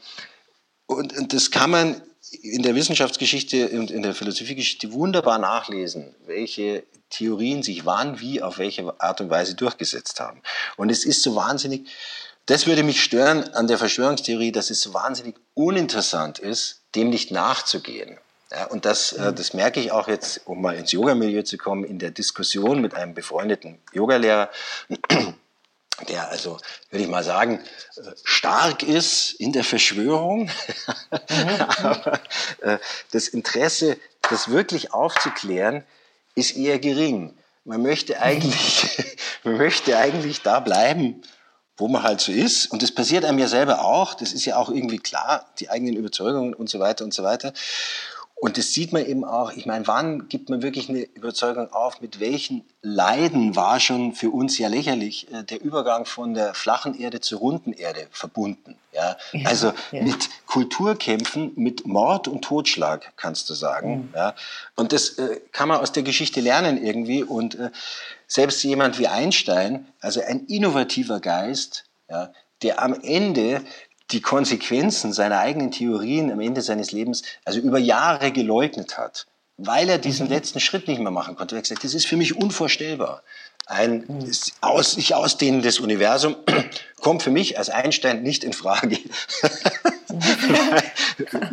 [0.88, 6.84] und, und das kann man in der Wissenschaftsgeschichte und in der Philosophiegeschichte wunderbar nachlesen, welche
[7.10, 10.42] Theorien sich wann, wie, auf welche Art und Weise durchgesetzt haben.
[10.78, 11.90] Und es ist so wahnsinnig,
[12.46, 17.32] das würde mich stören an der Verschwörungstheorie, dass es so wahnsinnig uninteressant ist, dem nicht
[17.32, 18.18] nachzugehen.
[18.52, 21.86] Ja, und das, äh, das merke ich auch jetzt, um mal ins Yoga-Milieu zu kommen,
[21.86, 24.50] in der Diskussion mit einem befreundeten Yogalehrer,
[26.06, 26.58] der also,
[26.90, 27.60] würde ich mal sagen,
[27.96, 30.50] äh, stark ist in der Verschwörung.
[31.78, 32.20] Aber
[32.62, 32.78] äh,
[33.12, 33.98] das Interesse,
[34.30, 35.84] das wirklich aufzuklären,
[36.36, 37.38] ist eher gering.
[37.64, 41.22] Man möchte eigentlich, man möchte eigentlich da bleiben,
[41.78, 42.68] wo man halt so ist.
[42.72, 44.14] Und das passiert einem ja selber auch.
[44.14, 47.54] Das ist ja auch irgendwie klar, die eigenen Überzeugungen und so weiter und so weiter.
[48.44, 52.02] Und das sieht man eben auch, ich meine, wann gibt man wirklich eine Überzeugung auf,
[52.02, 57.00] mit welchen Leiden war schon für uns ja lächerlich äh, der Übergang von der flachen
[57.00, 58.78] Erde zur runden Erde verbunden.
[58.94, 59.16] Ja?
[59.32, 60.02] ja also ja.
[60.02, 64.10] mit Kulturkämpfen, mit Mord und Totschlag, kannst du sagen.
[64.10, 64.14] Mhm.
[64.16, 64.34] Ja?
[64.76, 67.24] Und das äh, kann man aus der Geschichte lernen irgendwie.
[67.24, 67.70] Und äh,
[68.26, 73.62] selbst jemand wie Einstein, also ein innovativer Geist, ja, der am Ende
[74.12, 79.90] die Konsequenzen seiner eigenen Theorien am Ende seines Lebens also über Jahre geleugnet hat, weil
[79.90, 80.34] er diesen mhm.
[80.34, 81.56] letzten Schritt nicht mehr machen konnte.
[81.56, 83.24] Er hat gesagt, das ist für mich unvorstellbar.
[83.68, 84.32] Ein mhm.
[84.60, 86.36] aus, sich ausdehnendes Universum
[87.02, 88.98] kommt für mich als Einstein nicht in Frage.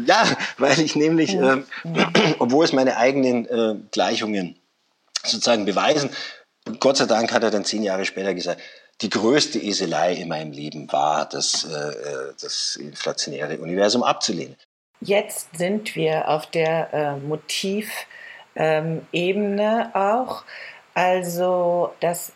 [0.06, 0.24] ja,
[0.56, 1.58] weil ich nämlich, äh,
[2.38, 4.56] obwohl es meine eigenen äh, Gleichungen
[5.24, 6.10] sozusagen beweisen,
[6.80, 8.60] Gott sei Dank hat er dann zehn Jahre später gesagt,
[9.00, 14.56] die größte Eselei in meinem Leben war, das, äh, äh, das inflationäre Universum abzulehnen.
[15.00, 17.86] Jetzt sind wir auf der äh, Motivebene
[18.56, 20.42] ähm, auch.
[20.94, 22.32] Also, dass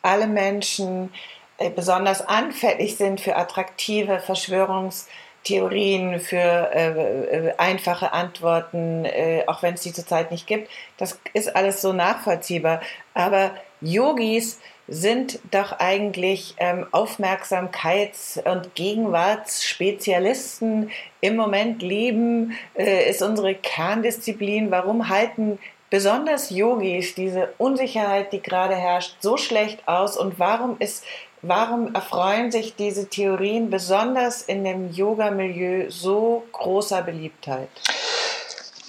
[0.00, 1.12] alle Menschen
[1.58, 9.74] äh, besonders anfällig sind für attraktive Verschwörungstheorien, für äh, äh, einfache Antworten, äh, auch wenn
[9.74, 10.70] es die zurzeit nicht gibt.
[10.96, 12.80] Das ist alles so nachvollziehbar.
[13.12, 13.50] Aber
[13.82, 20.90] Yogis sind doch eigentlich ähm, Aufmerksamkeits- und Gegenwartsspezialisten.
[21.20, 24.70] Im Moment Leben äh, ist unsere Kerndisziplin.
[24.70, 30.16] Warum halten besonders Yogis diese Unsicherheit, die gerade herrscht, so schlecht aus?
[30.16, 31.04] Und warum ist
[31.44, 37.68] Warum erfreuen sich diese Theorien besonders in dem Yoga-Milieu so großer Beliebtheit?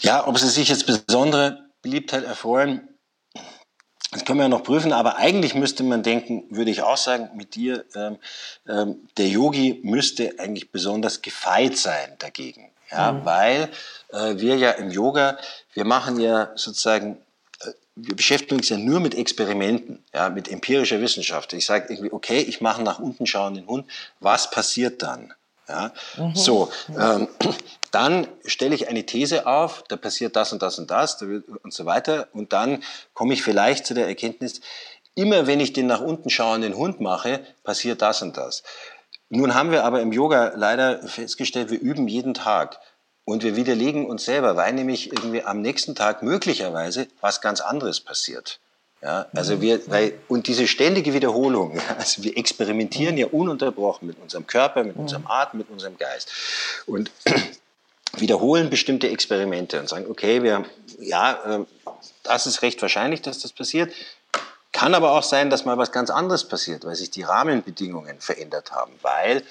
[0.01, 2.92] Ja, ob sie sich jetzt besondere Beliebtheit erfreuen,
[4.13, 7.29] das können wir ja noch prüfen, aber eigentlich müsste man denken, würde ich auch sagen,
[7.35, 8.17] mit dir, ähm,
[8.67, 12.69] ähm, der Yogi müsste eigentlich besonders gefeit sein dagegen.
[12.91, 13.25] Ja, mhm.
[13.25, 13.69] weil
[14.11, 15.37] äh, wir ja im Yoga,
[15.73, 17.17] wir machen ja sozusagen,
[17.61, 21.53] äh, wir beschäftigen uns ja nur mit Experimenten, ja, mit empirischer Wissenschaft.
[21.53, 25.33] Ich sage irgendwie, okay, ich mache nach unten schauenden Hund, was passiert dann?
[25.67, 25.91] Ja?
[26.17, 26.35] Mhm.
[26.35, 27.27] So, ähm,
[27.91, 31.85] dann stelle ich eine These auf, da passiert das und das und das und so
[31.85, 32.27] weiter.
[32.33, 34.61] Und dann komme ich vielleicht zu der Erkenntnis,
[35.15, 38.63] immer wenn ich den nach unten schauenden Hund mache, passiert das und das.
[39.29, 42.79] Nun haben wir aber im Yoga leider festgestellt, wir üben jeden Tag.
[43.25, 48.01] Und wir widerlegen uns selber, weil nämlich irgendwie am nächsten Tag möglicherweise was ganz anderes
[48.01, 48.59] passiert.
[49.03, 54.47] Ja, also wir, weil, und diese ständige Wiederholung, also wir experimentieren ja ununterbrochen mit unserem
[54.47, 56.31] Körper, mit unserem Atem, mit unserem Geist.
[56.85, 57.11] Und
[58.17, 60.63] wiederholen bestimmte Experimente und sagen, okay, wir,
[60.99, 61.65] ja, äh,
[62.23, 63.91] das ist recht wahrscheinlich, dass das passiert.
[64.71, 68.71] Kann aber auch sein, dass mal was ganz anderes passiert, weil sich die Rahmenbedingungen verändert
[68.71, 68.93] haben.
[69.01, 69.43] Weil,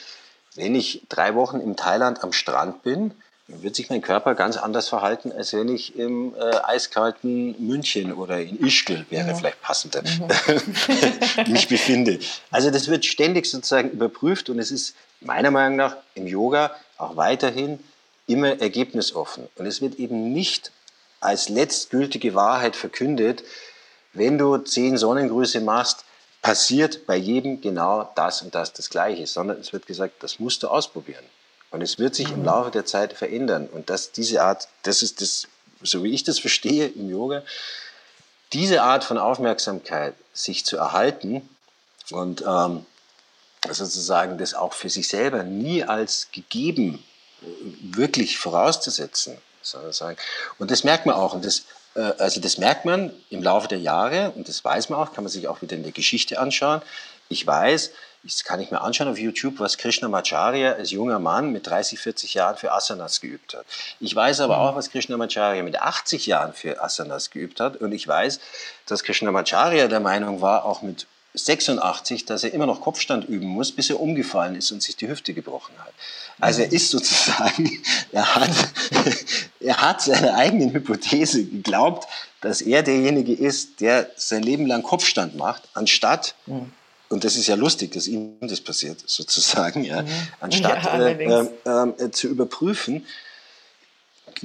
[0.54, 3.12] wenn ich drei Wochen in Thailand am Strand bin,
[3.60, 8.40] wird sich mein Körper ganz anders verhalten, als wenn ich im äh, eiskalten München oder
[8.40, 9.34] in Ischgl, wäre ja.
[9.34, 10.28] vielleicht passender, mhm.
[11.52, 12.18] mich befinde.
[12.50, 17.16] Also das wird ständig sozusagen überprüft und es ist meiner Meinung nach im Yoga auch
[17.16, 17.78] weiterhin
[18.26, 19.48] immer ergebnisoffen.
[19.56, 20.72] Und es wird eben nicht
[21.20, 23.44] als letztgültige Wahrheit verkündet,
[24.12, 26.04] wenn du zehn Sonnengrüße machst,
[26.42, 30.62] passiert bei jedem genau das und das das Gleiche, sondern es wird gesagt, das musst
[30.62, 31.24] du ausprobieren.
[31.72, 32.44] Und es wird sich im mhm.
[32.44, 33.66] Laufe der Zeit verändern.
[33.66, 35.48] Und dass diese Art, das ist das,
[35.82, 37.42] so wie ich das verstehe im Yoga,
[38.52, 41.48] diese Art von Aufmerksamkeit sich zu erhalten
[42.10, 42.84] und ähm,
[43.70, 47.02] sozusagen das auch für sich selber nie als gegeben
[47.80, 49.38] wirklich vorauszusetzen.
[49.62, 50.16] Sozusagen.
[50.58, 51.34] Und das merkt man auch.
[51.34, 51.62] Und das,
[51.94, 55.24] äh, also das merkt man im Laufe der Jahre und das weiß man auch, kann
[55.24, 56.82] man sich auch wieder in der Geschichte anschauen.
[57.28, 57.92] Ich weiß,
[58.24, 62.34] das kann ich mir anschauen auf YouTube, was Krishnamacharya als junger Mann mit 30, 40
[62.34, 63.66] Jahren für Asanas geübt hat.
[63.98, 67.78] Ich weiß aber auch, was Krishnamacharya mit 80 Jahren für Asanas geübt hat.
[67.78, 68.38] Und ich weiß,
[68.86, 73.72] dass Krishnamacharya der Meinung war, auch mit 86, dass er immer noch Kopfstand üben muss,
[73.72, 75.92] bis er umgefallen ist und sich die Hüfte gebrochen hat.
[76.38, 77.82] Also er ist sozusagen,
[78.12, 78.50] er hat,
[79.60, 82.06] er hat seiner eigenen Hypothese geglaubt,
[82.40, 86.72] dass er derjenige ist, der sein Leben lang Kopfstand macht, anstatt mhm
[87.12, 90.08] und das ist ja lustig, dass Ihnen das passiert, sozusagen, ja, mhm.
[90.40, 93.06] anstatt ja, äh, äh, äh, zu überprüfen,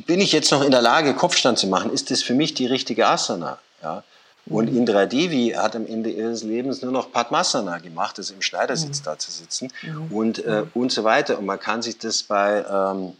[0.06, 1.92] bin ich jetzt noch in der Lage, Kopfstand zu machen?
[1.92, 3.58] Ist das für mich die richtige Asana?
[3.82, 4.04] Ja?
[4.46, 4.78] Und mhm.
[4.78, 9.06] Indra Devi hat am Ende ihres Lebens nur noch Padmasana gemacht, also im Schneidersitz mhm.
[9.06, 10.12] da zu sitzen mhm.
[10.16, 10.72] und, äh, mhm.
[10.74, 11.38] und so weiter.
[11.40, 13.14] Und man kann sich das bei, ähm,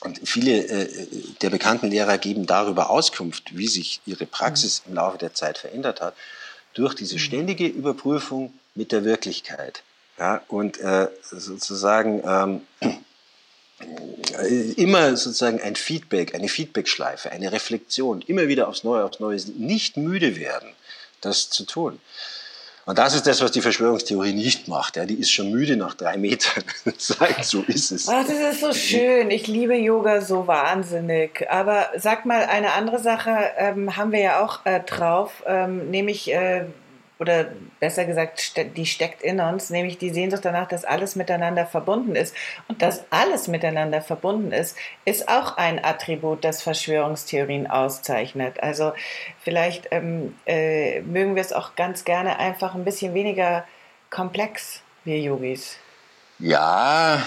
[0.00, 1.06] und viele äh,
[1.40, 4.90] der bekannten Lehrer geben darüber Auskunft, wie sich ihre Praxis mhm.
[4.90, 6.14] im Laufe der Zeit verändert hat,
[6.74, 9.82] durch diese ständige Überprüfung mit der Wirklichkeit.
[10.18, 12.60] Ja, und äh, sozusagen ähm,
[14.76, 19.96] immer sozusagen ein Feedback, eine Feedbackschleife, eine Reflexion, immer wieder aufs Neue, aufs Neue, nicht
[19.96, 20.70] müde werden,
[21.20, 21.98] das zu tun.
[22.84, 24.96] Und das ist das, was die Verschwörungstheorie nicht macht.
[24.96, 26.64] Ja, die ist schon müde nach drei Metern.
[26.98, 28.08] So ist es.
[28.08, 29.30] Ach, das ist so schön.
[29.30, 31.48] Ich liebe Yoga so wahnsinnig.
[31.48, 36.32] Aber sag mal, eine andere Sache ähm, haben wir ja auch äh, drauf, ähm, nämlich
[36.32, 36.64] äh,
[37.18, 37.46] oder
[37.78, 42.34] besser gesagt, die steckt in uns, nämlich die Sehnsucht danach, dass alles miteinander verbunden ist.
[42.68, 48.60] Und dass alles miteinander verbunden ist, ist auch ein Attribut, das Verschwörungstheorien auszeichnet.
[48.62, 48.92] Also
[49.40, 53.64] vielleicht ähm, äh, mögen wir es auch ganz gerne einfach ein bisschen weniger
[54.10, 55.76] komplex, wir Yogis.
[56.38, 57.22] Ja,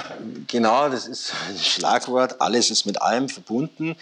[0.48, 2.42] genau, das ist ein Schlagwort.
[2.42, 3.96] Alles ist mit allem verbunden.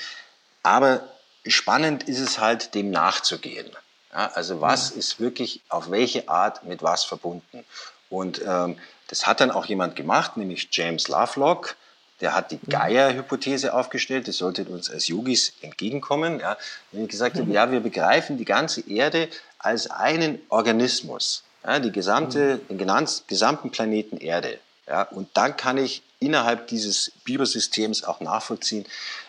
[0.63, 1.01] Aber
[1.45, 3.69] spannend ist es halt, dem nachzugehen.
[4.13, 4.97] Ja, also was ja.
[4.97, 7.65] ist wirklich auf welche Art mit was verbunden?
[8.09, 11.75] Und ähm, das hat dann auch jemand gemacht, nämlich James Lovelock.
[12.21, 14.27] Der hat die Gaia-Hypothese aufgestellt.
[14.27, 16.39] Das sollte uns als Yogis entgegenkommen.
[16.39, 16.57] Ja,
[16.91, 21.91] wenn ich gesagt habe, ja, wir begreifen die ganze Erde als einen Organismus, ja, die
[21.91, 24.59] gesamte, den genannt, gesamten Planeten Erde.
[24.87, 28.85] Ja, und dann kann ich innerhalb dieses Bibersystems auch nachvollziehen,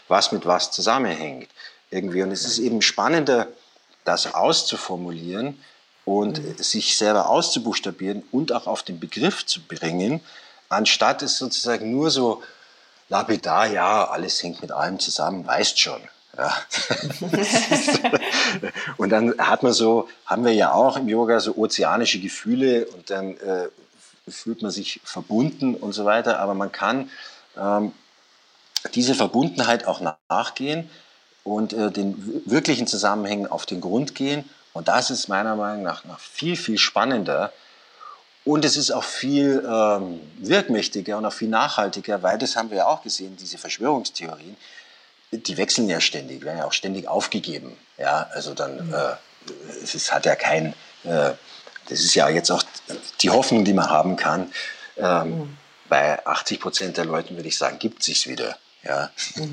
[0.09, 1.49] was mit was zusammenhängt.
[1.91, 2.23] Irgendwie.
[2.23, 3.49] Und es ist eben spannender,
[4.05, 5.59] das auszuformulieren
[6.05, 6.63] und mhm.
[6.63, 10.21] sich selber auszubuchstabieren und auch auf den Begriff zu bringen,
[10.69, 12.43] anstatt es sozusagen nur so
[13.09, 16.01] lapidar, ja, alles hängt mit allem zusammen, weißt schon.
[16.37, 16.53] Ja.
[18.97, 23.09] und dann hat man so, haben wir ja auch im Yoga so ozeanische Gefühle und
[23.09, 23.69] dann äh,
[24.29, 27.11] fühlt man sich verbunden und so weiter, aber man kann
[27.57, 27.93] ähm,
[28.95, 30.91] diese Verbundenheit auch nachgehen,
[31.45, 34.49] und äh, den wirklichen Zusammenhängen auf den Grund gehen.
[34.73, 37.53] Und das ist meiner Meinung nach, nach viel, viel spannender.
[38.45, 42.79] Und es ist auch viel ähm, wirkmächtiger und auch viel nachhaltiger, weil das haben wir
[42.79, 44.57] ja auch gesehen, diese Verschwörungstheorien,
[45.33, 47.77] die wechseln ja ständig, werden ja auch ständig aufgegeben.
[47.97, 48.95] Ja, also dann, mhm.
[48.95, 51.33] äh, es hat ja kein, äh,
[51.89, 52.63] das ist ja jetzt auch
[53.21, 54.53] die Hoffnung, die man haben kann.
[54.97, 55.57] Ähm, mhm.
[55.89, 58.57] Bei 80 Prozent der Leuten würde ich sagen, gibt es sich wieder.
[58.85, 59.11] Ja.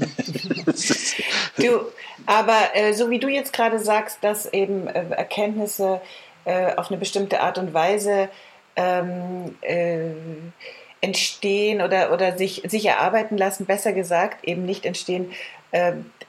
[1.58, 1.92] du,
[2.26, 6.02] aber äh, so wie du jetzt gerade sagst, dass eben äh, Erkenntnisse
[6.46, 8.30] äh, auf eine bestimmte Art und Weise
[8.76, 10.12] ähm, äh,
[11.02, 15.32] entstehen oder, oder sich, sich erarbeiten lassen, besser gesagt, eben nicht entstehen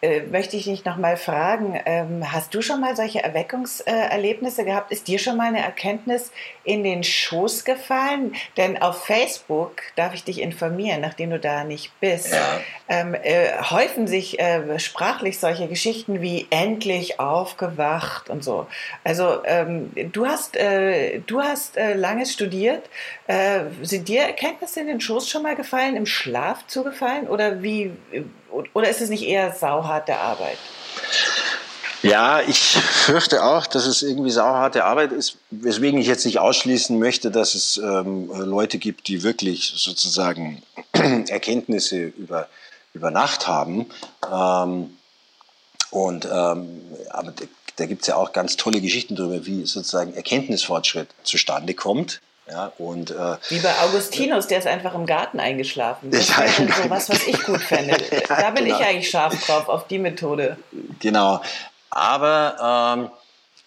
[0.02, 4.90] äh, möchte ich dich noch mal fragen, ähm, hast du schon mal solche Erweckungserlebnisse gehabt?
[4.90, 6.32] Ist dir schon mal eine Erkenntnis
[6.64, 8.34] in den Schoß gefallen?
[8.56, 12.60] Denn auf Facebook, darf ich dich informieren, nachdem du da nicht bist, ja.
[12.88, 18.66] ähm, äh, häufen sich äh, sprachlich solche Geschichten wie endlich aufgewacht und so.
[19.04, 22.90] Also ähm, du hast, äh, du hast äh, lange studiert.
[23.32, 27.28] Äh, sind dir Erkenntnisse in den Schoß schon mal gefallen, im Schlaf zugefallen?
[27.28, 27.92] Oder wie
[28.74, 30.58] oder ist es nicht eher sauharte Arbeit?
[32.02, 36.98] Ja, ich fürchte auch, dass es irgendwie sauharte Arbeit ist, weswegen ich jetzt nicht ausschließen
[36.98, 42.48] möchte, dass es ähm, Leute gibt, die wirklich sozusagen Erkenntnisse über,
[42.92, 43.86] über Nacht haben.
[44.30, 44.98] Ähm,
[45.90, 47.32] und ähm, aber
[47.76, 52.20] da gibt es ja auch ganz tolle Geschichten darüber, wie sozusagen Erkenntnisfortschritt zustande kommt.
[52.50, 56.10] Ja, und, äh, Wie bei Augustinus, der ist einfach im Garten eingeschlafen.
[56.10, 57.96] Das ist so was, was ich gut fände.
[58.10, 58.78] ja, da bin genau.
[58.78, 60.56] ich eigentlich scharf drauf, auf die Methode.
[60.98, 61.40] Genau.
[61.90, 63.10] Aber ähm,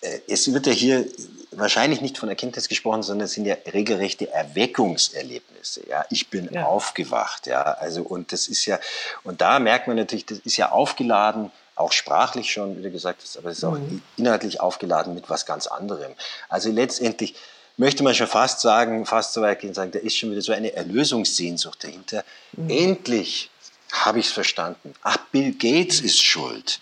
[0.01, 1.05] äh, es wird ja hier
[1.51, 5.87] wahrscheinlich nicht von Erkenntnis gesprochen, sondern es sind ja regelrechte Erweckungserlebnisse.
[5.87, 6.65] Ja, ich bin ja.
[6.65, 7.47] aufgewacht.
[7.47, 8.79] Ja, also und das ist ja
[9.23, 13.21] und da merkt man natürlich, das ist ja aufgeladen, auch sprachlich schon, wie du gesagt
[13.21, 14.01] hast, aber es ist auch mhm.
[14.17, 16.13] inhaltlich aufgeladen mit was ganz anderem.
[16.49, 17.35] Also letztendlich
[17.77, 20.53] möchte man schon fast sagen, fast so weit gehen, sagen, da ist schon wieder so
[20.53, 22.23] eine Erlösungssehnsucht dahinter.
[22.53, 22.69] Mhm.
[22.69, 23.49] Endlich
[23.91, 24.93] habe ich es verstanden.
[25.03, 26.79] Ach, Bill Gates ist schuld.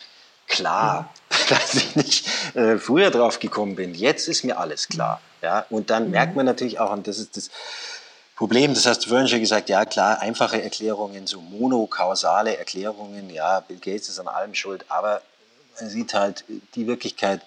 [0.48, 1.36] Klar, mhm.
[1.50, 3.96] dass ich nicht äh, früher drauf gekommen bin.
[3.96, 5.22] Jetzt ist mir alles klar.
[5.42, 6.12] Ja, und dann mhm.
[6.12, 7.50] merkt man natürlich auch, und das ist das
[8.36, 13.60] Problem, das hast du vorhin schon gesagt, ja klar, einfache Erklärungen, so monokausale Erklärungen, ja,
[13.60, 15.22] Bill Gates ist an allem schuld, aber
[15.80, 16.44] man sieht halt,
[16.76, 17.42] die Wirklichkeit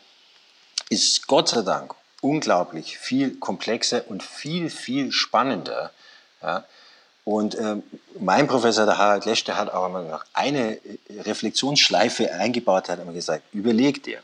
[0.88, 5.90] ist Gott sei Dank unglaublich viel komplexer und viel, viel spannender.
[6.42, 6.64] Ja.
[7.24, 7.82] Und ähm,
[8.20, 10.78] mein Professor, der Harald Lesch, der hat auch immer noch eine
[11.10, 14.20] Reflexionsschleife eingebaut, hat immer gesagt, überleg dir,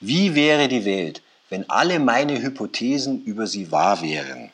[0.00, 4.50] wie wäre die Welt, wenn alle meine Hypothesen über sie wahr wären?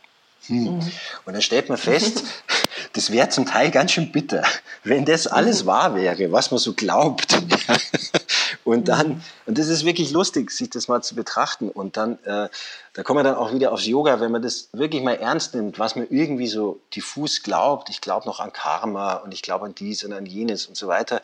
[0.46, 0.76] Hm.
[0.76, 0.92] Mhm.
[1.24, 2.22] Und dann stellt man fest,
[2.92, 4.44] das wäre zum Teil ganz schön bitter,
[4.84, 5.66] wenn das alles mhm.
[5.66, 7.41] wahr wäre, was man so glaubt.
[8.64, 9.22] und dann, mhm.
[9.46, 11.70] und das ist wirklich lustig, sich das mal zu betrachten.
[11.70, 12.48] Und dann, äh,
[12.92, 15.78] da kommen wir dann auch wieder aufs Yoga, wenn man das wirklich mal ernst nimmt,
[15.78, 17.90] was man irgendwie so diffus glaubt.
[17.90, 20.88] Ich glaube noch an Karma und ich glaube an dies und an jenes und so
[20.88, 21.22] weiter.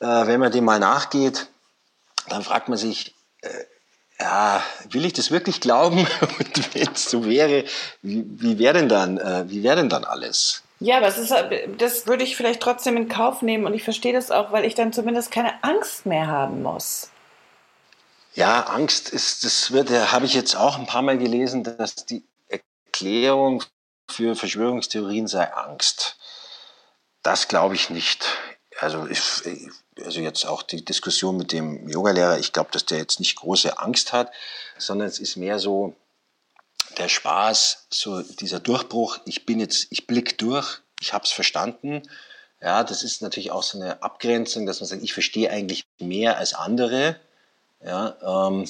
[0.00, 1.48] Äh, wenn man dem mal nachgeht,
[2.28, 3.48] dann fragt man sich, äh,
[4.20, 6.06] ja, will ich das wirklich glauben?
[6.20, 7.64] Und wenn es so wäre,
[8.02, 10.62] wie, wie wäre denn dann, äh, wie wäre denn dann alles?
[10.80, 11.34] Ja, aber ist,
[11.78, 14.74] das würde ich vielleicht trotzdem in Kauf nehmen und ich verstehe das auch, weil ich
[14.74, 17.10] dann zumindest keine Angst mehr haben muss.
[18.34, 22.24] Ja, Angst ist, das wird, habe ich jetzt auch ein paar Mal gelesen, dass die
[22.48, 23.62] Erklärung
[24.08, 26.16] für Verschwörungstheorien sei Angst.
[27.22, 28.24] Das glaube ich nicht.
[28.78, 29.20] Also, ich,
[30.02, 33.78] also jetzt auch die Diskussion mit dem Yogalehrer, ich glaube, dass der jetzt nicht große
[33.78, 34.32] Angst hat,
[34.78, 35.94] sondern es ist mehr so,
[37.00, 42.02] der Spaß, so dieser Durchbruch, ich bin jetzt, ich blick durch, ich habe es verstanden.
[42.62, 46.36] Ja, das ist natürlich auch so eine Abgrenzung, dass man sagt, ich verstehe eigentlich mehr
[46.36, 47.16] als andere.
[47.82, 48.66] Ja, ähm,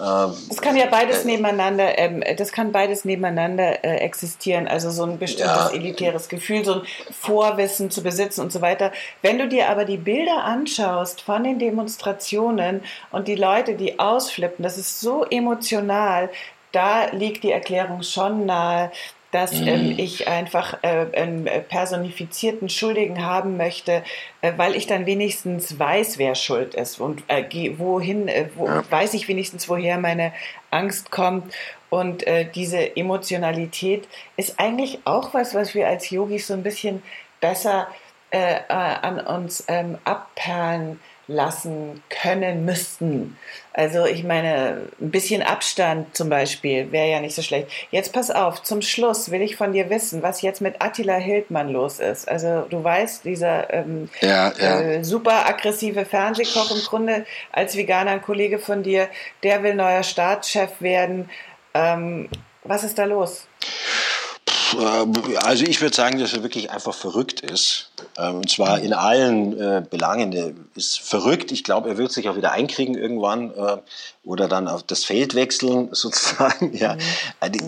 [0.00, 4.66] ähm, das kann ja beides äh, nebeneinander, ähm, das kann beides nebeneinander äh, existieren.
[4.66, 5.70] Also so ein bestimmtes ja.
[5.70, 8.92] elitäres Gefühl, so ein Vorwissen zu besitzen und so weiter.
[9.20, 14.62] Wenn du dir aber die Bilder anschaust von den Demonstrationen und die Leute, die ausflippen,
[14.62, 16.30] das ist so emotional
[16.72, 18.90] da liegt die Erklärung schon nahe,
[19.30, 19.68] dass mhm.
[19.68, 24.02] ähm, ich einfach äh, einen personifizierten Schuldigen haben möchte,
[24.40, 27.44] äh, weil ich dann wenigstens weiß, wer schuld ist und äh,
[27.76, 28.82] wohin, äh, wo, ja.
[28.90, 30.32] weiß ich wenigstens, woher meine
[30.70, 31.52] Angst kommt.
[31.90, 37.02] Und äh, diese Emotionalität ist eigentlich auch was, was wir als Yogis so ein bisschen
[37.40, 37.88] besser
[38.30, 43.38] äh, an uns ähm, abperlen lassen können müssten.
[43.78, 47.68] Also ich meine, ein bisschen Abstand zum Beispiel wäre ja nicht so schlecht.
[47.92, 51.68] Jetzt pass auf, zum Schluss will ich von dir wissen, was jetzt mit Attila Hildmann
[51.68, 52.26] los ist.
[52.26, 54.80] Also du weißt, dieser ähm, ja, ja.
[54.80, 59.06] Äh, super aggressive Fernsehkoch im Grunde als Veganer, ein Kollege von dir,
[59.44, 61.30] der will neuer Staatschef werden.
[61.72, 62.28] Ähm,
[62.64, 63.46] was ist da los?
[64.74, 67.90] Äh, also ich würde sagen, dass er wirklich einfach verrückt ist.
[68.16, 70.32] Ähm, und zwar in allen äh, Belangen.
[70.32, 71.52] Er ist verrückt.
[71.52, 73.78] Ich glaube, er wird sich auch wieder einkriegen irgendwann äh,
[74.24, 76.76] oder dann auf das Feld wechseln sozusagen.
[76.76, 77.00] Ja, mhm.
[77.40, 77.60] also,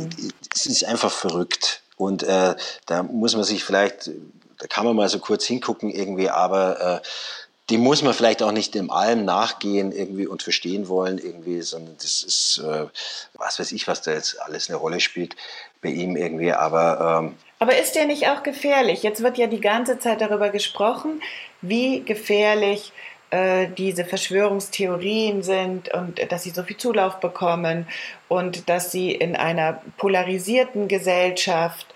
[0.55, 1.83] es ist einfach verrückt.
[1.97, 4.11] Und da muss man sich vielleicht,
[4.57, 7.03] da kann man mal so kurz hingucken irgendwie, aber
[7.71, 11.97] die muss man vielleicht auch nicht dem allem nachgehen irgendwie und verstehen wollen irgendwie, sondern
[11.97, 12.87] das ist, äh,
[13.35, 15.37] was weiß ich, was da jetzt alles eine Rolle spielt
[15.81, 17.21] bei ihm irgendwie, aber...
[17.23, 19.03] Ähm, aber ist der nicht auch gefährlich?
[19.03, 21.23] Jetzt wird ja die ganze Zeit darüber gesprochen,
[21.61, 22.93] wie gefährlich
[23.31, 27.87] äh, diese Verschwörungstheorien sind und dass sie so viel Zulauf bekommen
[28.29, 31.87] und dass sie in einer polarisierten Gesellschaft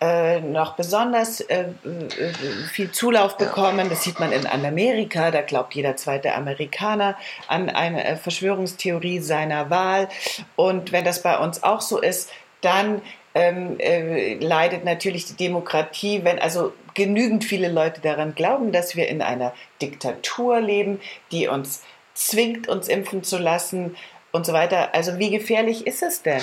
[0.00, 2.32] äh, noch besonders äh, äh,
[2.70, 3.88] viel Zulauf bekommen.
[3.88, 7.16] Das sieht man in Amerika, da glaubt jeder zweite Amerikaner
[7.48, 10.08] an eine Verschwörungstheorie seiner Wahl.
[10.56, 12.30] Und wenn das bei uns auch so ist,
[12.60, 13.02] dann
[13.34, 19.08] ähm, äh, leidet natürlich die Demokratie, wenn also genügend viele Leute daran glauben, dass wir
[19.08, 21.00] in einer Diktatur leben,
[21.32, 21.82] die uns
[22.14, 23.96] zwingt, uns impfen zu lassen
[24.32, 24.94] und so weiter.
[24.94, 26.42] Also wie gefährlich ist es denn?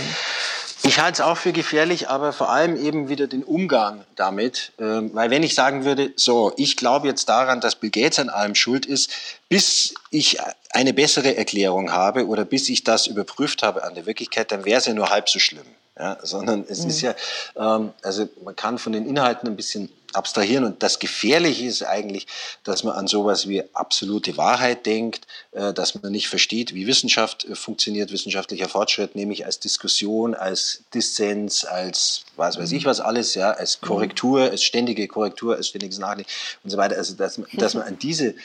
[0.84, 4.72] Ich halte es auch für gefährlich, aber vor allem eben wieder den Umgang damit.
[4.80, 8.30] Ähm, weil wenn ich sagen würde, so, ich glaube jetzt daran, dass Bill Gates an
[8.30, 9.12] allem schuld ist,
[9.48, 10.40] bis ich
[10.72, 14.80] eine bessere Erklärung habe oder bis ich das überprüft habe an der Wirklichkeit, dann wäre
[14.80, 15.66] es ja nur halb so schlimm.
[16.00, 16.90] Ja, sondern es mhm.
[16.90, 17.14] ist ja,
[17.56, 22.28] ähm, also man kann von den Inhalten ein bisschen abstrahieren und das Gefährliche ist eigentlich,
[22.64, 27.46] dass man an sowas wie absolute Wahrheit denkt, äh, dass man nicht versteht, wie Wissenschaft
[27.46, 32.90] äh, funktioniert, wissenschaftlicher Fortschritt, nämlich als Diskussion, als Dissens, als was weiß ich mhm.
[32.90, 33.88] was alles, ja, als mhm.
[33.88, 36.32] Korrektur, als ständige Korrektur, als ständiges Nachdenken
[36.64, 36.98] und so weiter.
[36.98, 38.36] Also dass, dass man an diese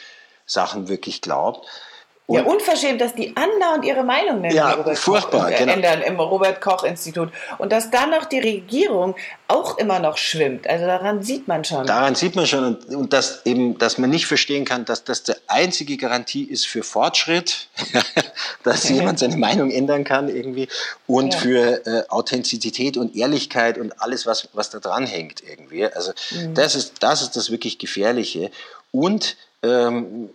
[0.47, 1.67] Sachen wirklich glaubt.
[2.29, 5.73] Und ja, unverschämt, dass die andauernd ihre Meinung nennen, ja, Robert furchtbar, Koch, genau.
[5.73, 7.31] ändern im Robert-Koch-Institut.
[7.59, 9.15] Und dass dann noch die Regierung
[9.47, 10.69] auch immer noch schwimmt.
[10.69, 11.87] Also daran sieht man schon.
[11.87, 12.65] Daran sieht man schon.
[12.65, 16.67] Und, und dass eben, dass man nicht verstehen kann, dass das die einzige Garantie ist
[16.67, 17.69] für Fortschritt,
[18.65, 20.67] dass jemand seine Meinung ändern kann irgendwie
[21.07, 21.39] und ja.
[21.39, 25.87] für äh, Authentizität und Ehrlichkeit und alles, was, was da dran hängt irgendwie.
[25.87, 26.55] Also mhm.
[26.55, 28.51] das, ist, das ist das wirklich Gefährliche.
[28.91, 30.31] Und ähm,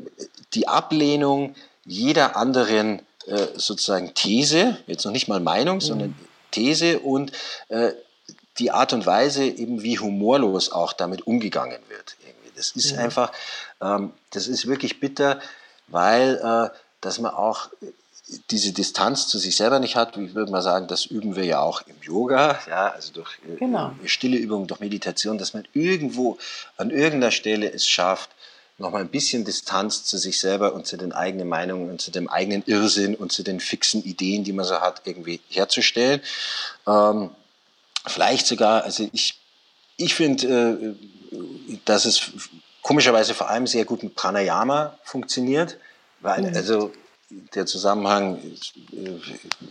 [0.53, 1.53] die Ablehnung
[1.85, 5.81] jeder anderen äh, sozusagen These, jetzt noch nicht mal Meinung, mhm.
[5.81, 6.15] sondern
[6.51, 7.31] These und
[7.69, 7.91] äh,
[8.57, 12.15] die Art und Weise eben, wie humorlos auch damit umgegangen wird.
[12.25, 12.51] Irgendwie.
[12.55, 12.99] Das ist mhm.
[12.99, 13.31] einfach,
[13.81, 15.39] ähm, das ist wirklich bitter,
[15.87, 17.69] weil äh, dass man auch
[18.49, 21.59] diese Distanz zu sich selber nicht hat, wie würde man sagen, das üben wir ja
[21.59, 23.91] auch im Yoga, ja, also durch äh, genau.
[24.05, 26.37] stille Übungen, durch Meditation, dass man irgendwo
[26.77, 28.29] an irgendeiner Stelle es schafft,
[28.81, 32.29] nochmal ein bisschen Distanz zu sich selber und zu den eigenen Meinungen und zu dem
[32.29, 36.21] eigenen Irrsinn und zu den fixen Ideen, die man so hat, irgendwie herzustellen.
[36.87, 37.29] Ähm,
[38.05, 39.39] vielleicht sogar, also ich,
[39.97, 40.95] ich finde,
[41.31, 41.37] äh,
[41.85, 42.31] dass es
[42.81, 45.77] komischerweise vor allem sehr gut mit Pranayama funktioniert,
[46.19, 46.55] weil mhm.
[46.55, 46.91] also
[47.55, 48.37] der Zusammenhang,
[48.91, 49.11] äh,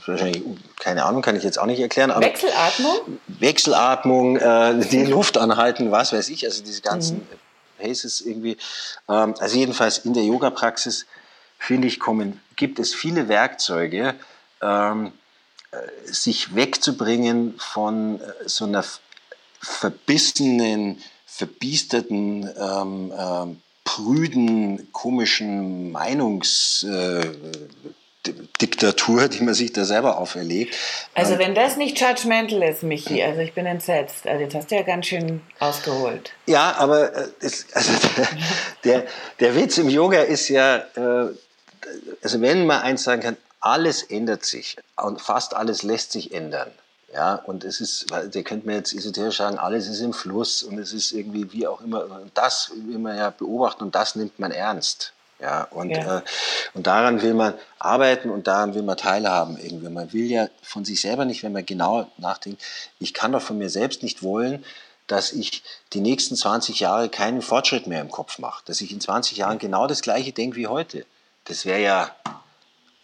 [0.06, 0.42] wahrscheinlich,
[0.78, 2.10] keine Ahnung, kann ich jetzt auch nicht erklären.
[2.10, 3.18] Aber Wechselatmung?
[3.26, 7.49] Wechselatmung, äh, die Luft anhalten, was weiß ich, also diese ganzen mhm.
[7.80, 8.56] Paces irgendwie.
[9.08, 11.06] Ähm, also jedenfalls in der Yoga-Praxis,
[11.58, 14.14] finde ich, kommen, gibt es viele Werkzeuge,
[14.62, 15.12] ähm,
[15.72, 18.84] äh, sich wegzubringen von äh, so einer
[19.60, 26.82] verbissenen, verbiesterten, ähm, ähm, prüden, komischen Meinungs...
[26.84, 27.32] Äh,
[28.26, 30.74] Diktatur, die man sich da selber auferlegt.
[31.14, 34.26] Also wenn das nicht judgmental ist, Michi, also ich bin entsetzt.
[34.26, 36.32] Also jetzt hast du ja ganz schön ausgeholt.
[36.46, 37.92] Ja, aber äh, es, also
[38.84, 39.06] der,
[39.40, 41.34] der Witz im Yoga ist ja, äh,
[42.22, 46.70] also wenn man eins sagen kann, alles ändert sich und fast alles lässt sich ändern.
[47.12, 50.78] Ja, und es ist, der könnte mir jetzt esoterisch sagen, alles ist im Fluss und
[50.78, 54.52] es ist irgendwie wie auch immer, das will man ja beobachten und das nimmt man
[54.52, 55.12] ernst.
[55.40, 56.18] Ja, und, ja.
[56.18, 56.22] Äh,
[56.74, 59.88] und daran will man arbeiten und daran will man teilhaben irgendwie.
[59.88, 62.62] Man will ja von sich selber nicht, wenn man genau nachdenkt,
[62.98, 64.64] ich kann doch von mir selbst nicht wollen,
[65.06, 65.62] dass ich
[65.92, 68.62] die nächsten 20 Jahre keinen Fortschritt mehr im Kopf mache.
[68.66, 71.06] Dass ich in 20 Jahren genau das Gleiche denke wie heute.
[71.44, 72.14] Das wäre ja.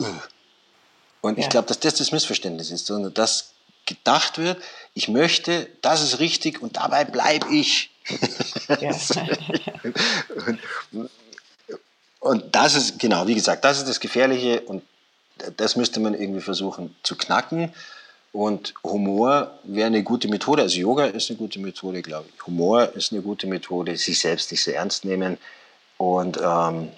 [0.01, 0.05] Äh.
[1.23, 1.45] Und ja.
[1.45, 3.53] ich glaube, dass das das Missverständnis ist, sondern dass
[3.87, 4.63] gedacht wird,
[4.95, 7.91] ich möchte, das ist richtig und dabei bleibe ich.
[8.81, 8.91] Ja.
[10.47, 10.59] und,
[10.93, 11.11] und
[12.35, 14.83] das ist, genau, wie gesagt, das ist das Gefährliche und
[15.57, 17.73] das müsste man irgendwie versuchen zu knacken.
[18.33, 20.63] Und Humor wäre eine gute Methode.
[20.63, 22.47] Also Yoga ist eine gute Methode, glaube ich.
[22.47, 25.39] Humor ist eine gute Methode, sich selbst nicht so ernst nehmen.
[25.97, 26.91] Und ähm,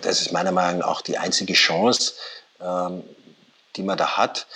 [0.00, 2.14] das ist meiner Meinung nach auch die einzige Chance,
[2.60, 3.02] ähm,
[3.76, 4.46] die man da hat,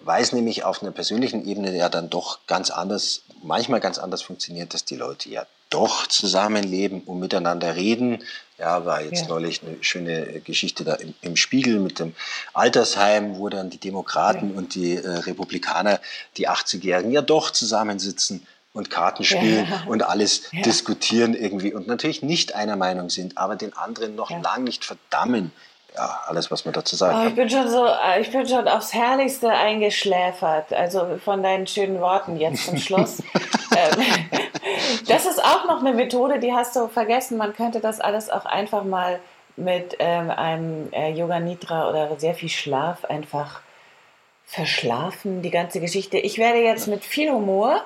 [0.00, 4.22] weil es nämlich auf einer persönlichen Ebene ja dann doch ganz anders, manchmal ganz anders
[4.22, 8.22] funktioniert, dass die Leute ja doch zusammenleben und miteinander reden.
[8.58, 9.28] Ja, war jetzt ja.
[9.28, 12.14] neulich eine schöne Geschichte da im, im, Spiegel mit dem
[12.52, 14.58] Altersheim, wo dann die Demokraten ja.
[14.58, 16.00] und die äh, Republikaner,
[16.36, 19.82] die 80-Jährigen, ja doch zusammensitzen und Karten spielen ja.
[19.86, 24.38] und alles diskutieren irgendwie und natürlich nicht einer Meinung sind, aber den anderen noch ja.
[24.40, 25.52] lang nicht verdammen.
[25.94, 27.14] Ja, alles, was man dazu sagt.
[27.14, 31.66] Oh, ich bin schon so, äh, ich bin schon aufs Herrlichste eingeschläfert, also von deinen
[31.66, 33.22] schönen Worten jetzt zum Schluss.
[33.74, 34.04] Ähm,
[35.06, 37.38] das ist auch noch eine Methode, die hast du vergessen.
[37.38, 39.20] Man könnte das alles auch einfach mal
[39.56, 43.60] mit ähm, einem äh, Yoga Nidra oder sehr viel Schlaf einfach
[44.52, 46.18] verschlafen, die ganze Geschichte.
[46.18, 47.80] Ich werde jetzt mit viel Humor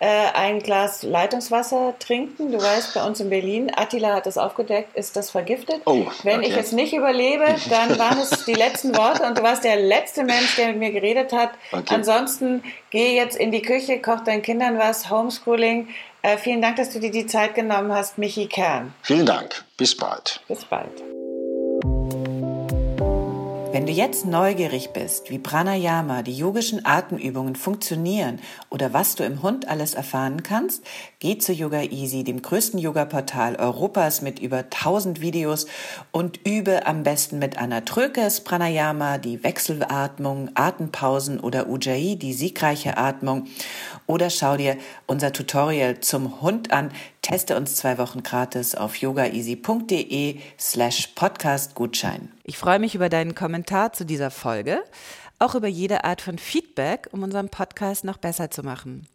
[0.00, 2.50] äh, ein Glas Leitungswasser trinken.
[2.50, 5.80] Du weißt, bei uns in Berlin, Attila hat das aufgedeckt, ist das vergiftet.
[5.86, 6.48] Oh, Wenn okay.
[6.48, 10.24] ich es nicht überlebe, dann waren es die letzten Worte und du warst der letzte
[10.24, 11.50] Mensch, der mit mir geredet hat.
[11.70, 11.94] Okay.
[11.94, 15.86] Ansonsten geh jetzt in die Küche, koch deinen Kindern was, Homeschooling.
[16.28, 18.92] Äh, vielen Dank, dass du dir die Zeit genommen hast, Michi Kern.
[19.00, 19.64] Vielen Dank.
[19.78, 20.42] Bis bald.
[20.46, 21.02] Bis bald.
[23.72, 29.42] Wenn du jetzt neugierig bist, wie Pranayama, die yogischen Atemübungen funktionieren oder was du im
[29.42, 30.84] Hund alles erfahren kannst,
[31.20, 35.66] geh zu Yoga Easy, dem größten Yoga-Portal Europas mit über 1000 Videos
[36.12, 42.96] und übe am besten mit Anna Trökes Pranayama, die Wechselatmung, Atempausen oder Ujjayi, die siegreiche
[42.96, 43.48] Atmung
[44.06, 46.92] oder schau dir unser Tutorial zum Hund an.
[47.20, 52.30] Teste uns zwei Wochen gratis auf yogaeasy.de slash podcastgutschein.
[52.44, 54.84] Ich freue mich über deinen Kommentar zu dieser Folge,
[55.40, 59.08] auch über jede Art von Feedback, um unseren Podcast noch besser zu machen.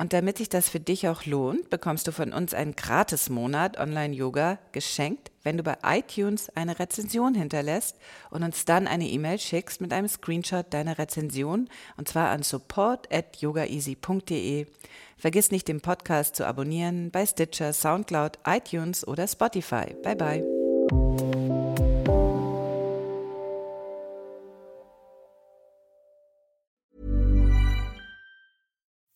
[0.00, 4.58] Und damit sich das für dich auch lohnt, bekommst du von uns einen Gratis-Monat Online-Yoga
[4.72, 7.98] geschenkt, wenn du bei iTunes eine Rezension hinterlässt
[8.30, 13.12] und uns dann eine E-Mail schickst mit einem Screenshot deiner Rezension und zwar an support
[13.12, 14.66] at yogaeasy.de.
[15.18, 19.94] Vergiss nicht, den Podcast zu abonnieren bei Stitcher, Soundcloud, iTunes oder Spotify.
[20.02, 21.59] Bye bye.